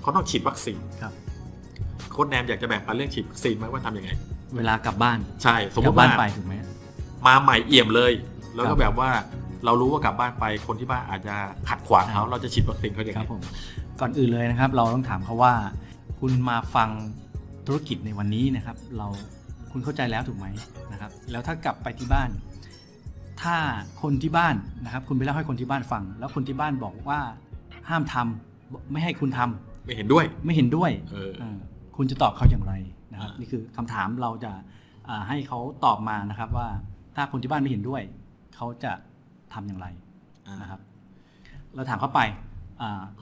[0.00, 1.12] เขาต้องฉีดวัคซีนครับ
[2.12, 4.10] โค้ดแนมอยากจะแบ่งปันเรื่องฉีดวัคซีนไหมว่าทำยังไง
[4.56, 6.54] เวลากลับบ้านใช่สมมกลัติบ้านว่าไปถูกไหม
[7.26, 8.12] มาใหม่เอี่ยมเลย
[8.54, 9.10] แล้วคก็รับแบบว่า
[9.64, 11.34] เรารู้ว่ากลับบ้านไปคนที่บ้านอาจจะ
[11.68, 13.40] ขัดขวางเขาครับเราจะฉีดวัคซีนเขาอย่างคไรรับผม
[14.00, 15.54] ก่อนอื่นเลยนะครับ เราต้องถามเขาว่า
[16.20, 16.88] คุณมาฟัง
[17.66, 19.06] ธุรกิจในวันนี้นะครับ เรา
[19.72, 20.46] คุณเข้าใจแล้วถูกไหม
[20.92, 22.30] นะครับ แล้วถ้ากลับไปที่บ้าน
[23.42, 23.56] ถ้า
[24.02, 27.20] คนที่บ้านนะครับ คุณไปเล่าให้คนที่บ้านฟัง แล้วคนที่บ้านบอกว่า
[27.88, 31.58] ห้ามทำไม่ให้คุณทำไม่เห็นด้วยไม่เห็นด้วยเออเออ
[31.96, 32.72] คุณจะตอบเขาอย่างไร
[33.12, 34.52] นะครับอ่านี่นี่คือคำถามเราจะ
[35.08, 36.68] อ่าให้เขาตอบมานะครับว่า
[37.16, 38.02] ถ้าคนที่บ้านไม่เห็นด้วย
[38.56, 38.92] เขาจะ
[39.52, 39.86] ทำอย่างไร
[40.46, 40.80] อ่านะครับ
[41.74, 42.49] เราถามเขาไปอ่า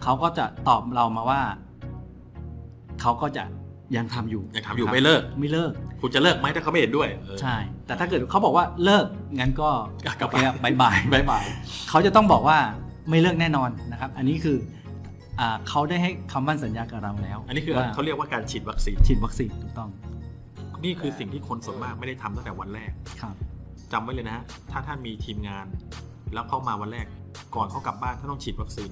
[0.03, 1.41] เขาก็จะตอบเรามาว่า
[3.01, 3.45] เขาก็จะ
[3.97, 7.57] ยังทำอยู่ยังทำอยู่นะครับไม่เลิกไม่เลิก คุณจะเลิกไหมถ้าเขาไม่เห็นด้วยเออใช่
[7.87, 9.07] แต่ถ้าเกิดเขาบอกว่าเลิก
[9.39, 9.71] งั้นก็
[10.21, 11.45] กลับโอเคครับ bye bye bye bye
[11.91, 12.59] เขาจะต้องบอกว่า
[13.11, 14.57] ไม่เลิกแน่นอนนะครับ อันนี้คือ
[15.41, 19.91] อ่าเขาได้ให้คำมั่นสัญญากับเราแล้ว อันนี้คือว่าเขาเรียกว่าการฉีดวัคซีนฉีดวัคซีนถูกต้อง
[20.85, 22.91] นี่คือสิ่งที่คนส่วนมากไม่ได้ทำตั้งแต่วันแรก
[23.21, 23.35] ครับ
[23.93, 25.67] จำไว้เลยนะฮะถ้าท่านมีทีมงาน
[26.35, 27.07] แล้วเข้ามาวันแรก
[27.55, 28.91] ก่อนเขากลับบ้านท่านต้องฉีดวัคซีน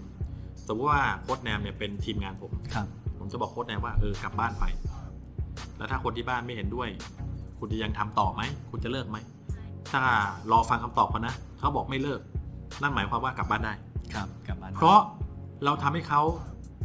[0.69, 2.87] สมมติว่าโค้ชแนมเนี่ยเป็นทีมงานผม ครับ
[3.19, 4.65] ผมจะบอกโค้ชแนมว่าเออกลับบ้านไป
[5.77, 6.89] แล้วถ้าคนที่บ้านไม่เห็นด้วย
[7.59, 9.17] คุณจะยังทำต่อไหม คุณจะเลิกไหม
[9.91, 10.03] ถ้า
[10.53, 12.21] รอฟังคำตอบเขานะ เขาบอกไม่เลิก
[12.83, 13.75] นั่นหมายความว่ากลับบ้านได้
[14.15, 14.99] ครับกลับบ้าน เพราะ
[15.65, 16.23] เราทำให้เขา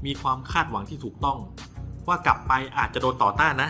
[0.05, 1.37] มีความคาดหวังที่ถูกต้อง
[2.07, 3.69] ว่ากลับไปอาจจะโดนต่อต้านนะ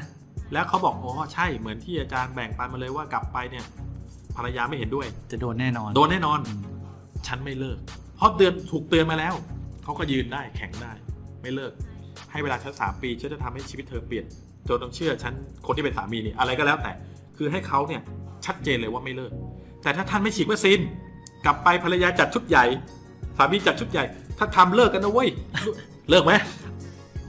[0.53, 3.65] แล้วเขาบอกอ๋อใช่เหมือนที่อาจารย์แบ่งปันมาเลยว่ากลับไปเนี่ย
[4.35, 6.61] ภรรยาไม่เห็นด้วย จะโดนแน่นอน โดนแน่นอนอืม
[7.27, 7.77] ฉันไม่เลิก
[8.17, 9.33] เพราะเตือนถูกเตือนมาแล้ว
[9.83, 10.93] เขาก็ยืนได้แข็งได้
[11.41, 11.71] ไม่เลิก
[12.31, 14.25] ให้เวลาฉันสามปีฉันจะทำให้ชีวิตเธอเปลี่ยน
[14.67, 15.33] จนต้องเชื่อฉัน
[15.65, 16.91] คนที่เป็นสามีนี่อะไรก็แล้วแต่
[17.37, 18.01] คือให้เขาเนี่ย
[18.45, 19.31] ชัดเจนเลยว่าไม่เลิก
[19.83, 20.79] แต่ถ้าท่านไม่ฉีดวัคซีน
[21.45, 22.65] กลับไปภรรยาจัดชุดใหญ่
[23.37, 24.03] สามีจัดชุดใหญ่
[24.37, 25.29] ถ้าทำเลิกกันนะเว้ย
[26.09, 26.33] เลิกไหม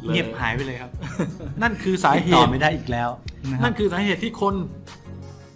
[0.05, 0.91] ลิกเงียบหายไปเลยครับ
[1.63, 4.55] นั่นคือสาเหต่อตุไม่ได้อีกแล้วะครับนั่นคือสาเหตุที่คน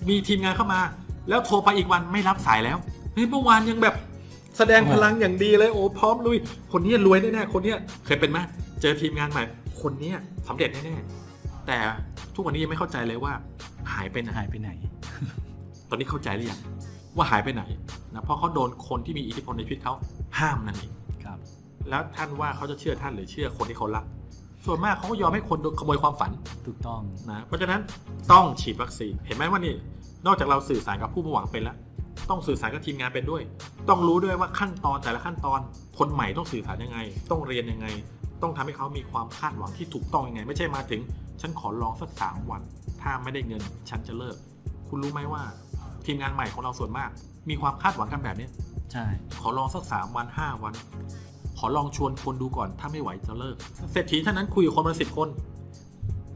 [0.09, 0.81] มีทีมงานเข้ามา
[1.29, 2.79] แล้วโทรไปอีกวันไม่รับสายแล้ว
[3.13, 3.95] เฮ้ยเมื่อวานยังแบบ
[4.57, 6.37] แสดงพลังอย่างดีเลยโอ้พร้อมลุย
[6.73, 8.39] คนเนี้ยรวยแน่ๆคนเนี้ยเคยเป็นไหม
[8.81, 9.45] เจอทีมงานใหม่
[9.83, 10.17] คนเนี้ย
[10.49, 11.77] สำเร็จแน่ๆแต่
[12.35, 13.33] ทุกวันนี้ยังไม่เข้าใจเลยว่า
[13.93, 14.71] หายไปไหนหายไปไหน
[15.89, 16.61] ตอนนี้เข้าใจหรือยัง
[17.17, 17.63] ว่าหายไปไหน
[18.15, 19.95] นะเพราะเขาโดนคนที่มีอิทธิพลในชีวิตเขา
[20.39, 20.93] ห้ามนั่นเอง
[21.25, 21.39] ครับ
[21.89, 24.05] แล้วท่านว่าเขาจะเชื่อท่านหรือเชื่อคนที่เขารัก
[24.67, 26.31] ส่วนมากเขาก็ยอมให้คนโดนขโมยความฝัน
[26.67, 27.01] ถูกต้อง
[27.31, 27.81] นะเพราะฉะนั้น
[28.33, 29.75] ต้องฉีดวัคซีนเห็นไหมว่านี่
[30.27, 31.77] นอกจากเราสื่อสารกับผู้มุ่งหวังเป็นแล้ว
[32.31, 33.43] ต้องสื่อสารกับทีมงานเป็นด้วย
[33.89, 35.61] ต้องรู้ด้วยว่าขั้นตอนแต่ละขั้นตอน
[35.99, 36.99] คนใหม่ต้องสื่อสารยังไง
[37.31, 37.87] ต้องเรียนยังไง
[38.43, 41.01] ต้องทำให้เขามีความคาดหวังที่ถูกต้องยังไง ไม่ใช่มาถึง
[41.41, 42.63] ฉันขอลองสักสามวัน
[43.03, 44.37] ถ้าไม่ได้เงิน ฉันจะเลิก
[44.89, 45.43] คุณรู้ไหมว่า
[46.07, 47.11] ทีมงานใหม่ของเราส่วนมาก
[47.49, 48.51] มีความคาดหวังกันแบบเนี้ย
[48.93, 49.07] ใช่
[49.41, 50.75] ขอลองสักสามวันห้าวัน
[51.59, 53.57] ขอลองชวนคนดูก่อนถ้าไม่ไหวจะเลิก
[53.93, 55.29] เศรษฐีท่านนั้นคุยกับคนมาสิบคน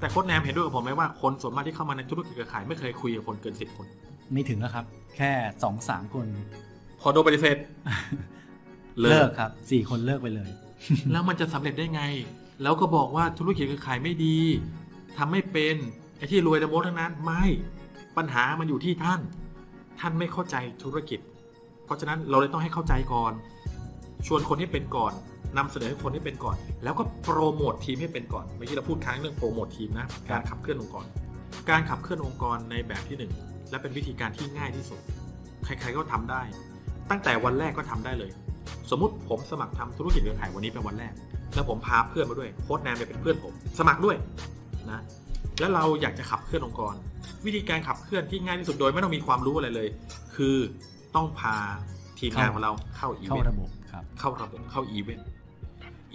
[0.01, 3.87] แต่โค้ชแนมเห็นด้วยกับผมไหมว่าคนส่วนมากที่เข้ามาในธุรกิจเครือข่ายไม่เคยคุยกับคนเกินสิบคน
[4.33, 4.85] ไม่ถึงแล้วครับ
[5.17, 6.27] แค่สองสามคน
[7.01, 7.57] พอโดนปฏิเสธ
[9.01, 10.51] เลิกเลิกครับสี่คนเลิกไปเลย
[11.11, 12.03] แล้วมันจะสำเร็จได้ไง
[12.63, 14.39] แล้วก็บอกว่าธุรกิจเครือข่ายไม่ดี
[15.19, 15.77] ทำไม่เป็น
[16.17, 17.45] ไอ้ที่รวยแต่โมทั้งนั้น ไม่
[18.17, 19.21] ปัญหามันอยู่ที่ท่าน
[20.01, 21.21] ท่านไม่เข้าใจธุรกิจ
[21.85, 23.33] เพราะฉะนั้นเราเลยต้องให้เข้าใจก่อน
[24.27, 25.13] ชวนคนให้เป็นก่อน
[25.57, 31.07] นำเสนอให้คนให้เป็นก่อน แล้วก็โปรโมททีมให้เป็นก่อนเมื่อกี้เราพูดค้างเรื่องโปรโมททีมนะการขับเคลื่อนองค์กร
[31.71, 33.33] การขับเคลื่อนองค์กรในแบบที่หนึ่ง
[33.71, 35.01] และเป็นวิธีการที่ง่ายที่สุด
[35.65, 36.43] ใครๆก็ทำได้
[37.11, 38.31] ตั้งแต่วันแรกก็ทำได้เลย
[38.91, 41.13] สมมุติผมสมัครทำธุรกิจเครือข่ายวันนี้เป็นวันแรก
[41.55, 44.17] แล้วผมพาเพื่อนมาด้วยโค้ชแนมเนี่ยเป็นเพื่อนผม สมัครด้วย
[44.91, 45.01] นะ
[45.61, 46.95] แล้วเราอยากจะขับเคลื่อนองค์กร
[47.47, 49.89] วิธีการขับเคลื่อนที่ง่ายที่สุดโดยไม่ต้องมีความรู้อะไรเลย
[50.37, 50.57] คือ
[51.17, 51.57] ต้องพา
[52.19, 55.27] ทีมงานของเราเข้าอีเข้าเวนต์ระบบครับเข้าระบบเข้าอีเวนต์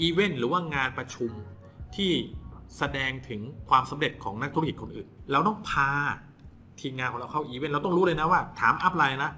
[0.02, 1.32] อีเวนต์หรือว่างานประชุม
[1.96, 2.12] ที่
[2.78, 5.90] แสดงถึงความสำเร็จของนักธุรกิจคนอื่น เราต้องพา
[6.82, 9.32] ทีมงานของเราเข้าอีเวนต์เราต้องรู้เลยนะว่าถาม upline นะ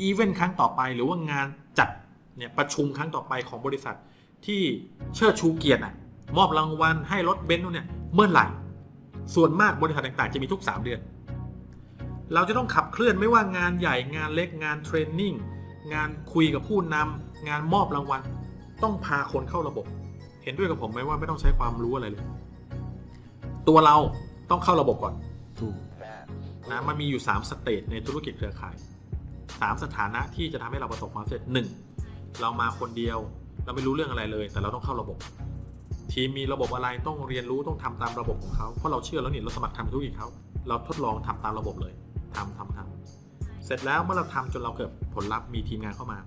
[0.00, 1.46] อีเวนต์ครั้งต่อไปหรือว่างาน
[1.78, 1.88] จัด
[2.36, 3.96] เนี่ยประชุมครั้งต่อไปของบริษัท
[4.46, 4.60] ที่
[5.14, 5.94] เชิดชูเกียรติอะ
[6.36, 8.46] มอบรางวัลให้รถเบนซ์เนี่ยเมื่อไหร่
[9.34, 11.00] ส่วนมากบริษัทต่างๆ จะมีทุก 3 เดือน
[12.34, 15.34] เราจะต้องขับเคลื่อนไม่ว่างานใหญ่งานเล็กงานเทรนนิ่ง
[15.94, 18.20] งานคุยกับผู้นำงานมอบรางวัล
[18.82, 19.86] ต้องพาคนเข้าระบบ
[20.44, 22.24] เห็นด้วยกับผมไหมว่าไม่ต้องใช้ความรู้อะไรเลย
[23.68, 23.96] ตัวเรา
[24.50, 25.14] ต้องเข้าระบบก่อน
[25.58, 25.74] ถูก
[26.72, 28.74] นะมันมีอยู่ 3 สเตจในธุรกิจเครือข่าย
[29.28, 31.68] 3 สถานะที่จะทำให้เราประสบความสำเร็จหนึ่ง
[32.40, 33.18] เรามาคนเดียว
[33.64, 35.18] เราไม่รู้เรื่องอะไรเลย แต่เราต้องเข้าระบบ
[36.12, 40.28] ทีมมีระบบอะไรต้องเรียนรู้ต้องทำตามระบบของเขาเพราะเราเชื่อแล้วนี่เราสมัครทำธุรกิจเขา
[40.68, 41.92] เราทดลองทำตามระบบเลย
[42.34, 46.18] ทำทำทำเสร็จแล้วเมื่อเราทำจนเราเกิดผลลัพธ์มีทีมงานเข้ามา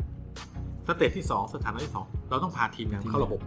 [0.87, 3.39] stage ที่ 2 สถานะที่ 2 เราต้องพาทีมงานเข้าระบบ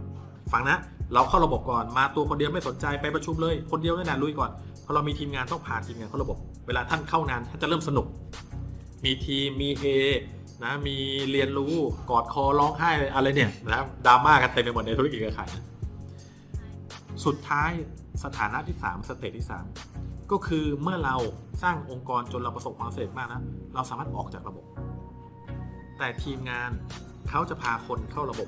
[0.51, 0.77] ฟังนะ
[1.13, 4.51] เราเข้าระบบก่อนมาตัวคนเดียวไม่สนใจไปประชุมเลย คนเดียวนี่แหละลุยก่อน
[4.85, 6.37] พอเรามีทีมงานต้องพาทีมงานเข้าระบบ
[6.67, 8.07] เวลาท่านเข้างานท่านจะเริ่มสนุก
[9.05, 9.83] มีทีมมีเฮ
[10.63, 10.97] นะมี
[11.31, 11.73] เรียนรู้
[12.09, 15.63] กอดคอร้องไห้อะไรเนี่ยนะดราม่ากันเต็มไปหมดในธุรกิจเครือข่ายนะ
[17.25, 17.71] สุดท้าย
[18.23, 19.47] สถานะที่ 3 stage ที่
[19.89, 21.15] 3 ก็คือเมื่อเรา
[21.63, 23.41] สร้างองค์กรจนเราประสบความสำเร็จมากนะ
[23.75, 24.65] เราสามารถออกจากระบบ
[25.97, 26.71] แต่ทีมงาน
[27.29, 28.47] เขาจะพาคนเข้าระบบ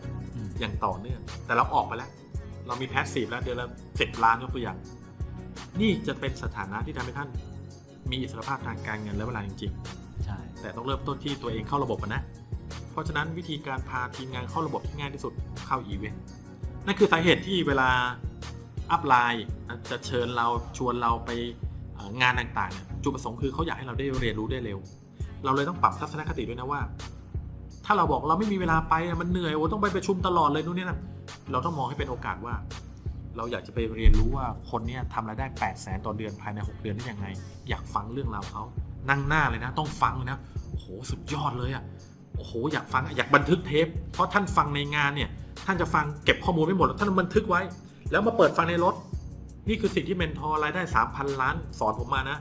[0.59, 2.09] อย่างต่อเนื่องแต่เราออกไปแล้ว
[2.67, 3.67] เรามี passive แล้วเดือนละ
[3.99, 4.77] สิบล้านยกตัวอย่าง
[5.79, 7.29] นี่จะเป็นสถานะที่ทำให้ท่าน
[8.11, 9.71] มีอิสรภาพทางการเงินและเวลาจริง
[10.25, 12.21] ใช่ๆแต่ต้องเริ่มต้นที่ตัวเองเข้าระบบก่อนนะ
[12.91, 15.33] เพราะฉะนั้นวิธีการพาทีมงานเข้าระบบที่ง่ายที่สุด
[15.67, 16.21] เข้าอีเวนต์
[16.85, 17.89] นั่นคือสาเหตุที่เวลา
[18.91, 19.45] อัพไลน์
[19.89, 20.47] จะเชิญเรา
[20.77, 21.29] ชวนเราไป
[21.95, 24.79] เอ่องานต่างๆเนี่ยจุดประสงค์คือเขาอยากให้เราได้เรียนรู้ได้เร็ว
[25.45, 26.81] เราเลยต้องปรับทัศนคติด้วยนะว่า
[27.85, 30.99] ถ้าเราบอกเราไม่มีเวลาไปอะมันเหนื่อยโอ้ต้องไปประชุมตลอดเลยนู่นนี่นะ
[31.51, 32.55] เราต้องมองให้เป็นโอกาสว่า
[33.37, 37.27] เราอยากจะไปเรียนรู้ว่าคนเนี้ยทำรายได้8 0 0แสนต่อเดือนภายใน 6 เดือนได้ยังไง
[37.69, 38.63] อยากฟังเรื่องราวเขา
[39.09, 40.37] นั่งหน้าเลยนะ ต้องฟังเลยนะ
[40.69, 41.83] โอ้โหสุดยอดเลยอะ
[42.37, 45.29] โอ้โหอยากฟังอยากบันทึกเทป เพราะท่านฟังในงานเนี่ย
[45.65, 47.61] ท่านจะฟังเก็บข้อมูลไม่หมดท่านบันทึกไว้
[48.11, 48.95] แล้วมาเปิดฟังในรถ
[49.69, 50.81] นี่คือสิ่งที่ mentor รายได้
[51.11, 52.37] 3,000 ล้าน สอนผมมานะ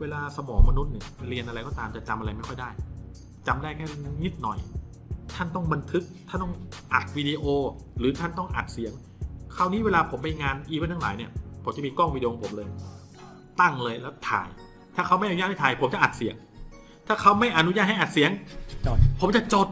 [0.00, 2.70] เวลาสมองมนุษย์เนี่ยเรียนอะไรก็ตามจะจำอะไรไม่ค่อยได้
[3.46, 3.86] จำได้แค่
[4.24, 4.58] นิดหน่อย
[5.34, 6.54] ท่านต้องบันทึก ท่านต้อง
[6.92, 7.44] อัดวิดีโอ
[7.98, 8.92] หรือท่านต้องอัดเสียง
[9.56, 11.30] คราวนี้เวลาผมไปงานอีเวนต์ทั้งหลายเนี่ย
[11.64, 12.68] ผมจะมีกล้องวิดีโอของผมเลย
[13.60, 14.48] ตั้งเลยแล้วถ่าย
[14.94, 16.34] ถ้าเขาไม่อนุญาตให้ถ่าย ผมจะอัดเสียง
[17.06, 18.30] ถ้าเขาไม่อนุญาตให้อัดเสียง
[18.86, 19.68] จด ผมจะจด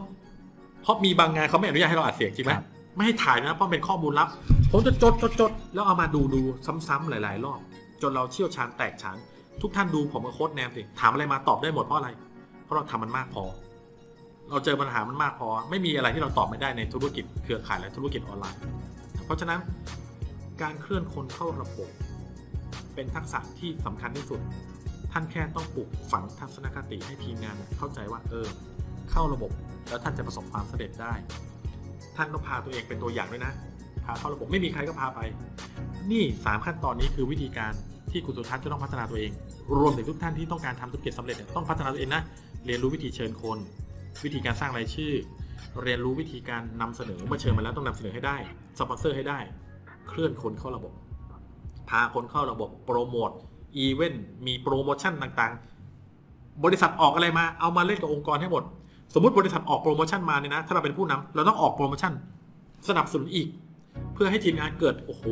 [0.81, 4.27] เพราะมีบางงานเขาไม่อนุญาตให้เราอัดเสียงจริงไหมครับไม่ให้ถ่ายนะเพราะเป็นข้อมูลลับ
[4.71, 6.41] ผมจะจดจดจดแล้วเอามาดูดู
[6.87, 7.59] ซ้ำๆหลาย ๆ รอบ
[8.01, 9.17] จนเราเชี่ยวชาญแตกฉาน
[9.61, 12.09] ทุกท่านดูผมกับโค้ดแนมสิถามอะไรมาตอบได้หมดเพราะอะไร
[12.63, 13.43] เพราะเราทำมันมากพอ
[14.53, 18.61] เราเจอปัญหามันมากพอ ไม่มีอะไรที่เราตอบไม่ได้ในธุรกิจเครือข่ายและธุรกิจออนไลน์
[19.25, 19.59] เพราะฉะนั้น
[20.61, 21.89] การเคลื่อนคนเข้าระบบ
[22.95, 24.39] เป็นทักษะที่สำคัญที่สุด
[25.11, 28.47] ท่านแค่ต้องปลูกฝังทัศนคติให้ทีมงานเข้าใจว่าเออ
[29.11, 29.51] เข้าระบบ
[29.89, 31.13] แล้วท่านจะประสบความสำเร็จได้
[32.15, 33.53] ท่านต้องพาตัวเองเป็นตัวอย่างด้วยนะ
[34.05, 35.19] พาเข้าระบบไม่มีใครก็พาไป
[36.11, 37.73] นี่สามขั้นตอนนี้คือวิธีการ
[38.11, 39.31] ที่คุณสุทัศน์จะต้องพัฒนาตัวเอง
[39.77, 42.21] รวมถึงทุกท่านที่ต้องการทำธุรกิจสำเร็จต้องพัฒนาตัวเองนะ
[42.65, 43.57] เรียนรู้วิธีเชิญคน
[44.23, 45.13] วิธีการสร้างรายชื่อ
[45.83, 48.37] เรียนรู้วิธีการนำเสนอเมื่อเชิญมาแล้วต้องนำเสนอให้ได้
[48.79, 49.39] สปอนเซอร์ให้ได้
[50.07, 50.93] เคลื่อนคนเข้าระบบ
[51.89, 53.29] พาคนเข้าระบบโปรโมท
[53.77, 58.63] อีเวนต์มีโปรโมชั่นต่างๆ บริษัทออกอะไรมาเอามาเล่นกับองค์กรให้หมด
[59.13, 62.13] สมมติบริษัทออกโปรโมชั่นมาเนี่ยนะ ถ้าเราเป็นผู้นำเราต้องออกโปรโมชั่น
[62.87, 63.47] สนับสนุนอีก
[64.13, 65.23] เพื่อให้ทีมงานเกิดโอ้โห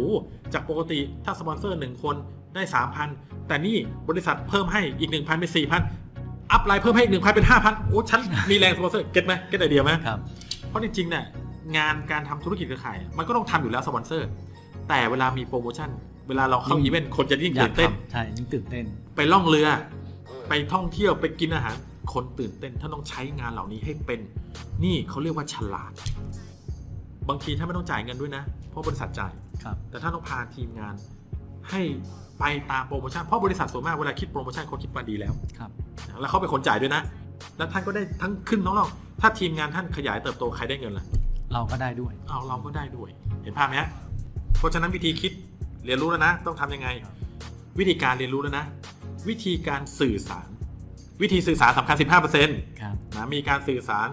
[0.54, 2.16] จากปกติถ้าสปอนเซอร์หนึ่งคน
[2.56, 2.64] ได้
[3.06, 3.78] 3,000 แต่นี่
[4.10, 6.01] บริษัทเพิ่มให้อีก 1,000เป็น4,000
[6.52, 8.22] upline เพิ่มให้อีก1,000เป็น5,000โอ้ฉัน
[8.52, 10.20] มีแรงสปอนเซอร์ get ไหม get ไอเดียไหมครับ
[10.70, 11.24] เพราะจริงๆเนี่ย
[11.78, 14.28] งานการทำธุรกิจเครือข่าย มันก็ต้องทำอยู่แล้วสปอนเซอร์
[14.90, 15.90] แต่เวลามีโปรโมชั่น
[16.28, 18.86] เวลาเราเข้ายิ่งอีเวนต์คนจะยิ่งอยากตื่นเต้นทำใช่ยิ่งตื่นเต้น
[19.16, 19.68] ไปล่องเรือ
[20.50, 21.76] ไปท่องเที่ยวไปกินอาหาร
[22.14, 24.20] คนตื่นเต้นท่านต้องใช้งานเหล่านี้ให้เป็น
[24.84, 25.94] นี่เขาเรียกว่าฉลาด
[27.30, 29.34] บางทีท่านไม่ต้องจ่ายเงินด้วยนะ เพราะบริษัทจ่าย
[29.64, 30.96] ครับแต่ท่านต้องพาทีมงาน
[31.70, 31.82] ให้
[32.40, 35.72] ไปตามโปรโมชั่นเพราะบริษัทส่วนมากเวลาคิดโปรโมชั่นเขาคิดมาดีแล้วครับ
[36.20, 37.02] แล้วเขาเป็นคนจ่ายด้วยนะ
[37.58, 38.90] แล้วท่านก็ได้ทั้งขึ้นทั้งล่อง
[39.22, 41.06] ถ้าทีมงานท่านขยายเติบโตใครได้เงินล่ะ
[41.54, 43.10] เราก็ได้ด้วยเอาเราก็ได้ด้วย
[43.44, 43.90] เห็นภาพไหมฮะ
[44.58, 45.32] เพราะฉะนั้นวิธีคิด
[45.86, 46.88] เรียนรู้แล้วนะ ต้องทำยังไง
[47.80, 48.66] วิธีการเรียนรู้แล้วนะ
[49.30, 50.48] วิธีการสื่อสาร
[51.22, 52.50] วิธีสื่อสารสำคัญ 15%น
[52.82, 54.08] ครับะมีการสื่อสาร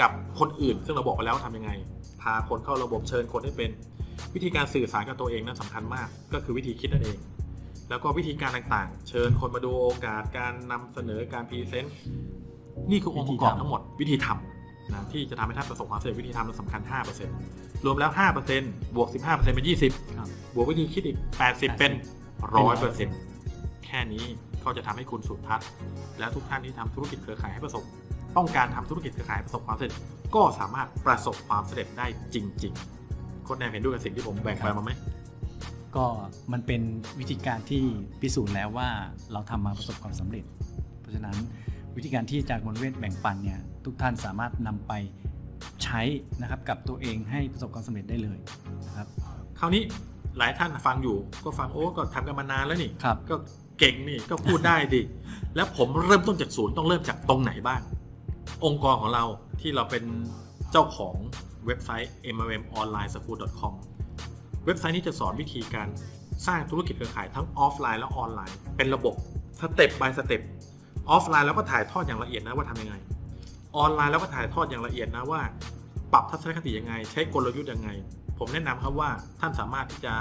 [0.00, 1.70] กับคนอื่น ซึ่งเราบอกไปแล้วว่าทำยังไง
[2.22, 3.70] พาคนเข้าระบบเชิญคนให้เป็น
[4.34, 7.16] วิธีการสื่อสารกับตัวเองนั้นสำคัญมาก ก็คือวิธีคิดนั่นเอง
[7.90, 11.94] แล้วก็วิธีการต่างๆ เชิญคนมาดูโอกาสการนำเสนอการพรีเซนต์
[12.90, 16.80] นี่คือองค์ประกอบทั้งหมดวิธีทำนะที่จะทำให้ท่านประสบความสำเร็จวิธีทำนั้นสำคัญ
[17.32, 18.10] 5%รวมแล้ว
[18.52, 21.18] 5%บวก 15%เป็น 20ครับบวกวิธีคิดอีก
[21.48, 21.92] 80 เป็น
[22.68, 24.24] 100%แค่นี้
[24.64, 25.68] ก็จะทำให้คุณสุทัศน์
[26.18, 27.82] และทุกท่านที่ทำธุรกิจเครือข่ายให้ประสบ
[28.36, 29.94] ต้องการทำธุรกิจเครือข่ายให้ประสบความสำเร็จ
[30.34, 32.72] ก็สามารถประสบความสำเร็จได้จริง
[33.10, 34.90] ๆ คนแนมเห็นด้วยกับสิ่งที่ผมแบ่งไปมาไหม
[35.96, 36.06] ก็
[36.52, 36.82] มันเป็น
[37.18, 37.84] วิธีการที่
[38.20, 38.88] พิสูจน์แล้วว่า
[39.32, 40.44] เราทำมาประสบความสำเร็จ
[41.00, 41.36] เพราะฉะนั้น
[41.96, 44.92] วิธีการที่อาจารย์มนเวทแบ่งปันเนี่ยทุกท่านสามารถนำไป
[45.84, 46.00] ใช้
[46.40, 48.38] นะครับกับตัวเองให้ประสบความสำเร็จได้เลย
[48.86, 49.06] นะครับ
[49.58, 49.82] คราวนี้
[50.38, 53.36] หลายท่านฟังอยู่ ก็ฟังโอ้ก็ทำกันมานานแล้วนี่ครับก็
[53.78, 55.02] เก่งนี่ก็พูดได้ดิ
[55.56, 57.80] แล้วผมเริ่มต้นจากศูนย์ต้องเริ่มจากตรงไหนบ้าง
[58.64, 59.24] องค์กรของเรา
[59.60, 60.04] ที่เราเป็น
[60.72, 61.14] เจ้าของ
[61.66, 63.74] เว็บไซต์ mlmonlineschool.com
[64.66, 65.88] เว็บไซต์นี้จะสอนวิธีการ
[66.46, 69.14] สร้างธุรกิจเครือข่ายทั้งออฟไลน์และออนไลน์ เป็นระบบ
[69.60, 70.42] สเต็ป by สเต็ป
[71.10, 72.94] ออฟไลน์แล้วก็ถ่ายทอดอย่างละเอียดนะว่าทำยังไง
[73.76, 75.40] ออนไลน์แล้วก็ถ่ายทอดอย่างละเอียดนะว่า
[76.12, 77.88] ปรับทัศนคติยังไง ใช้กลยุทธ์ยังไง
[78.38, 79.10] ผมแนะนำครับว่า
[79.40, 80.14] ท่านสามารถที่จะ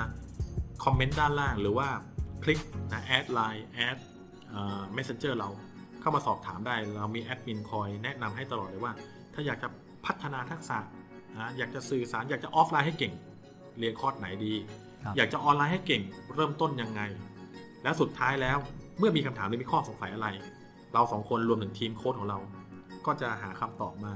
[0.83, 1.87] คอมเมนต์ด้านล่างหรือว่า
[2.43, 2.59] คลิก
[2.91, 3.97] นะ add ไลน์ add
[4.93, 5.49] Messenger เรา
[6.01, 8.93] เข้ามาสอบถามได้ เรามีแอดมินคอยแนะนำให้ตลอดเลยว่า
[9.33, 9.67] ถ้าอยากจะ
[10.05, 10.77] พัฒนาทักษะ
[11.39, 13.13] นะอยากจะสื่อสารอยากจะออฟไลน์ให้เก่ง
[13.79, 14.53] เรียนคอร์สไหนดี
[15.03, 16.01] ครับอยากจะออนไลน์ให้เก่ง
[16.35, 17.01] เริ่มต้นยังไง
[17.83, 18.57] และสุดท้ายแล้ว
[18.99, 20.27] เมื่อมีคำถามหรือมีข้อสงสัยอะไร
[20.93, 22.37] เราสองคนรวมถึงทีมโค้ชของเรา
[23.05, 24.13] ก็จะหาคำตอบมา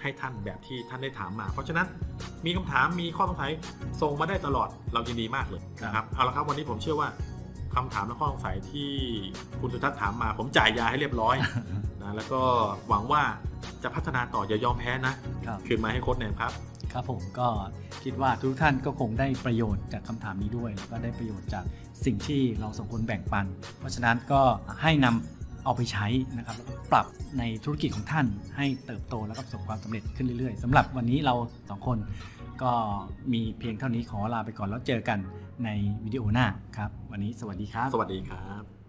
[0.00, 1.86] ให้ท่านแบบที่ท่านได้ถามมา เพราะฉะนั้น
[2.46, 3.52] มีคำถามมีข้อสงสัย
[4.02, 7.08] ส่งมาได้ตลอดเรายินดีมากเลยนะครับเอาละครับวันนี้ผมเชื่อว่า
[7.74, 8.90] คำถามและข้อสงสัยที่
[9.60, 11.36] คุณสุทัศน์ถามมา ผมจ่ายยาให้เรียบร้อย
[12.02, 12.40] นะแล้วก็
[12.88, 13.22] หวังว่า
[13.82, 15.14] จะพัฒนาต่ออย่ายอมแพ้นะ
[15.46, 16.52] ครับคืนมาให้โค้ชแนนครับ
[16.92, 17.48] ครับผมก็
[18.04, 21.64] คิดว่าทุกท่านก็คงได้ประโยชน์จากคำถามนี้ด้วย แล้วก็ได้ประโยชน์จาก
[22.04, 23.46] สิ่งที่เราสองคนแบ่งปัน
[23.78, 24.40] เพราะฉะนั้นก็
[24.82, 27.06] ให้นำเอาไปใช้นะครับแล้วก็ปรับ
[27.38, 28.26] ในธุรกิจของท่าน
[28.56, 31.34] ให้เติบโตแล้วก็ประสบความสำเร็จขึ้นเรื่อยๆสำหรับวันนี้เรา
[31.70, 31.98] สองคน
[32.62, 32.72] ก็
[33.32, 35.18] มีเพียงเท่านี้ขอลาไปก่อนแล้วเจอกัน
[35.64, 35.68] ใน
[36.04, 38.81] วิดีโอหน้าครับ วันนี้สวัสดีครับ สวัสดีครับ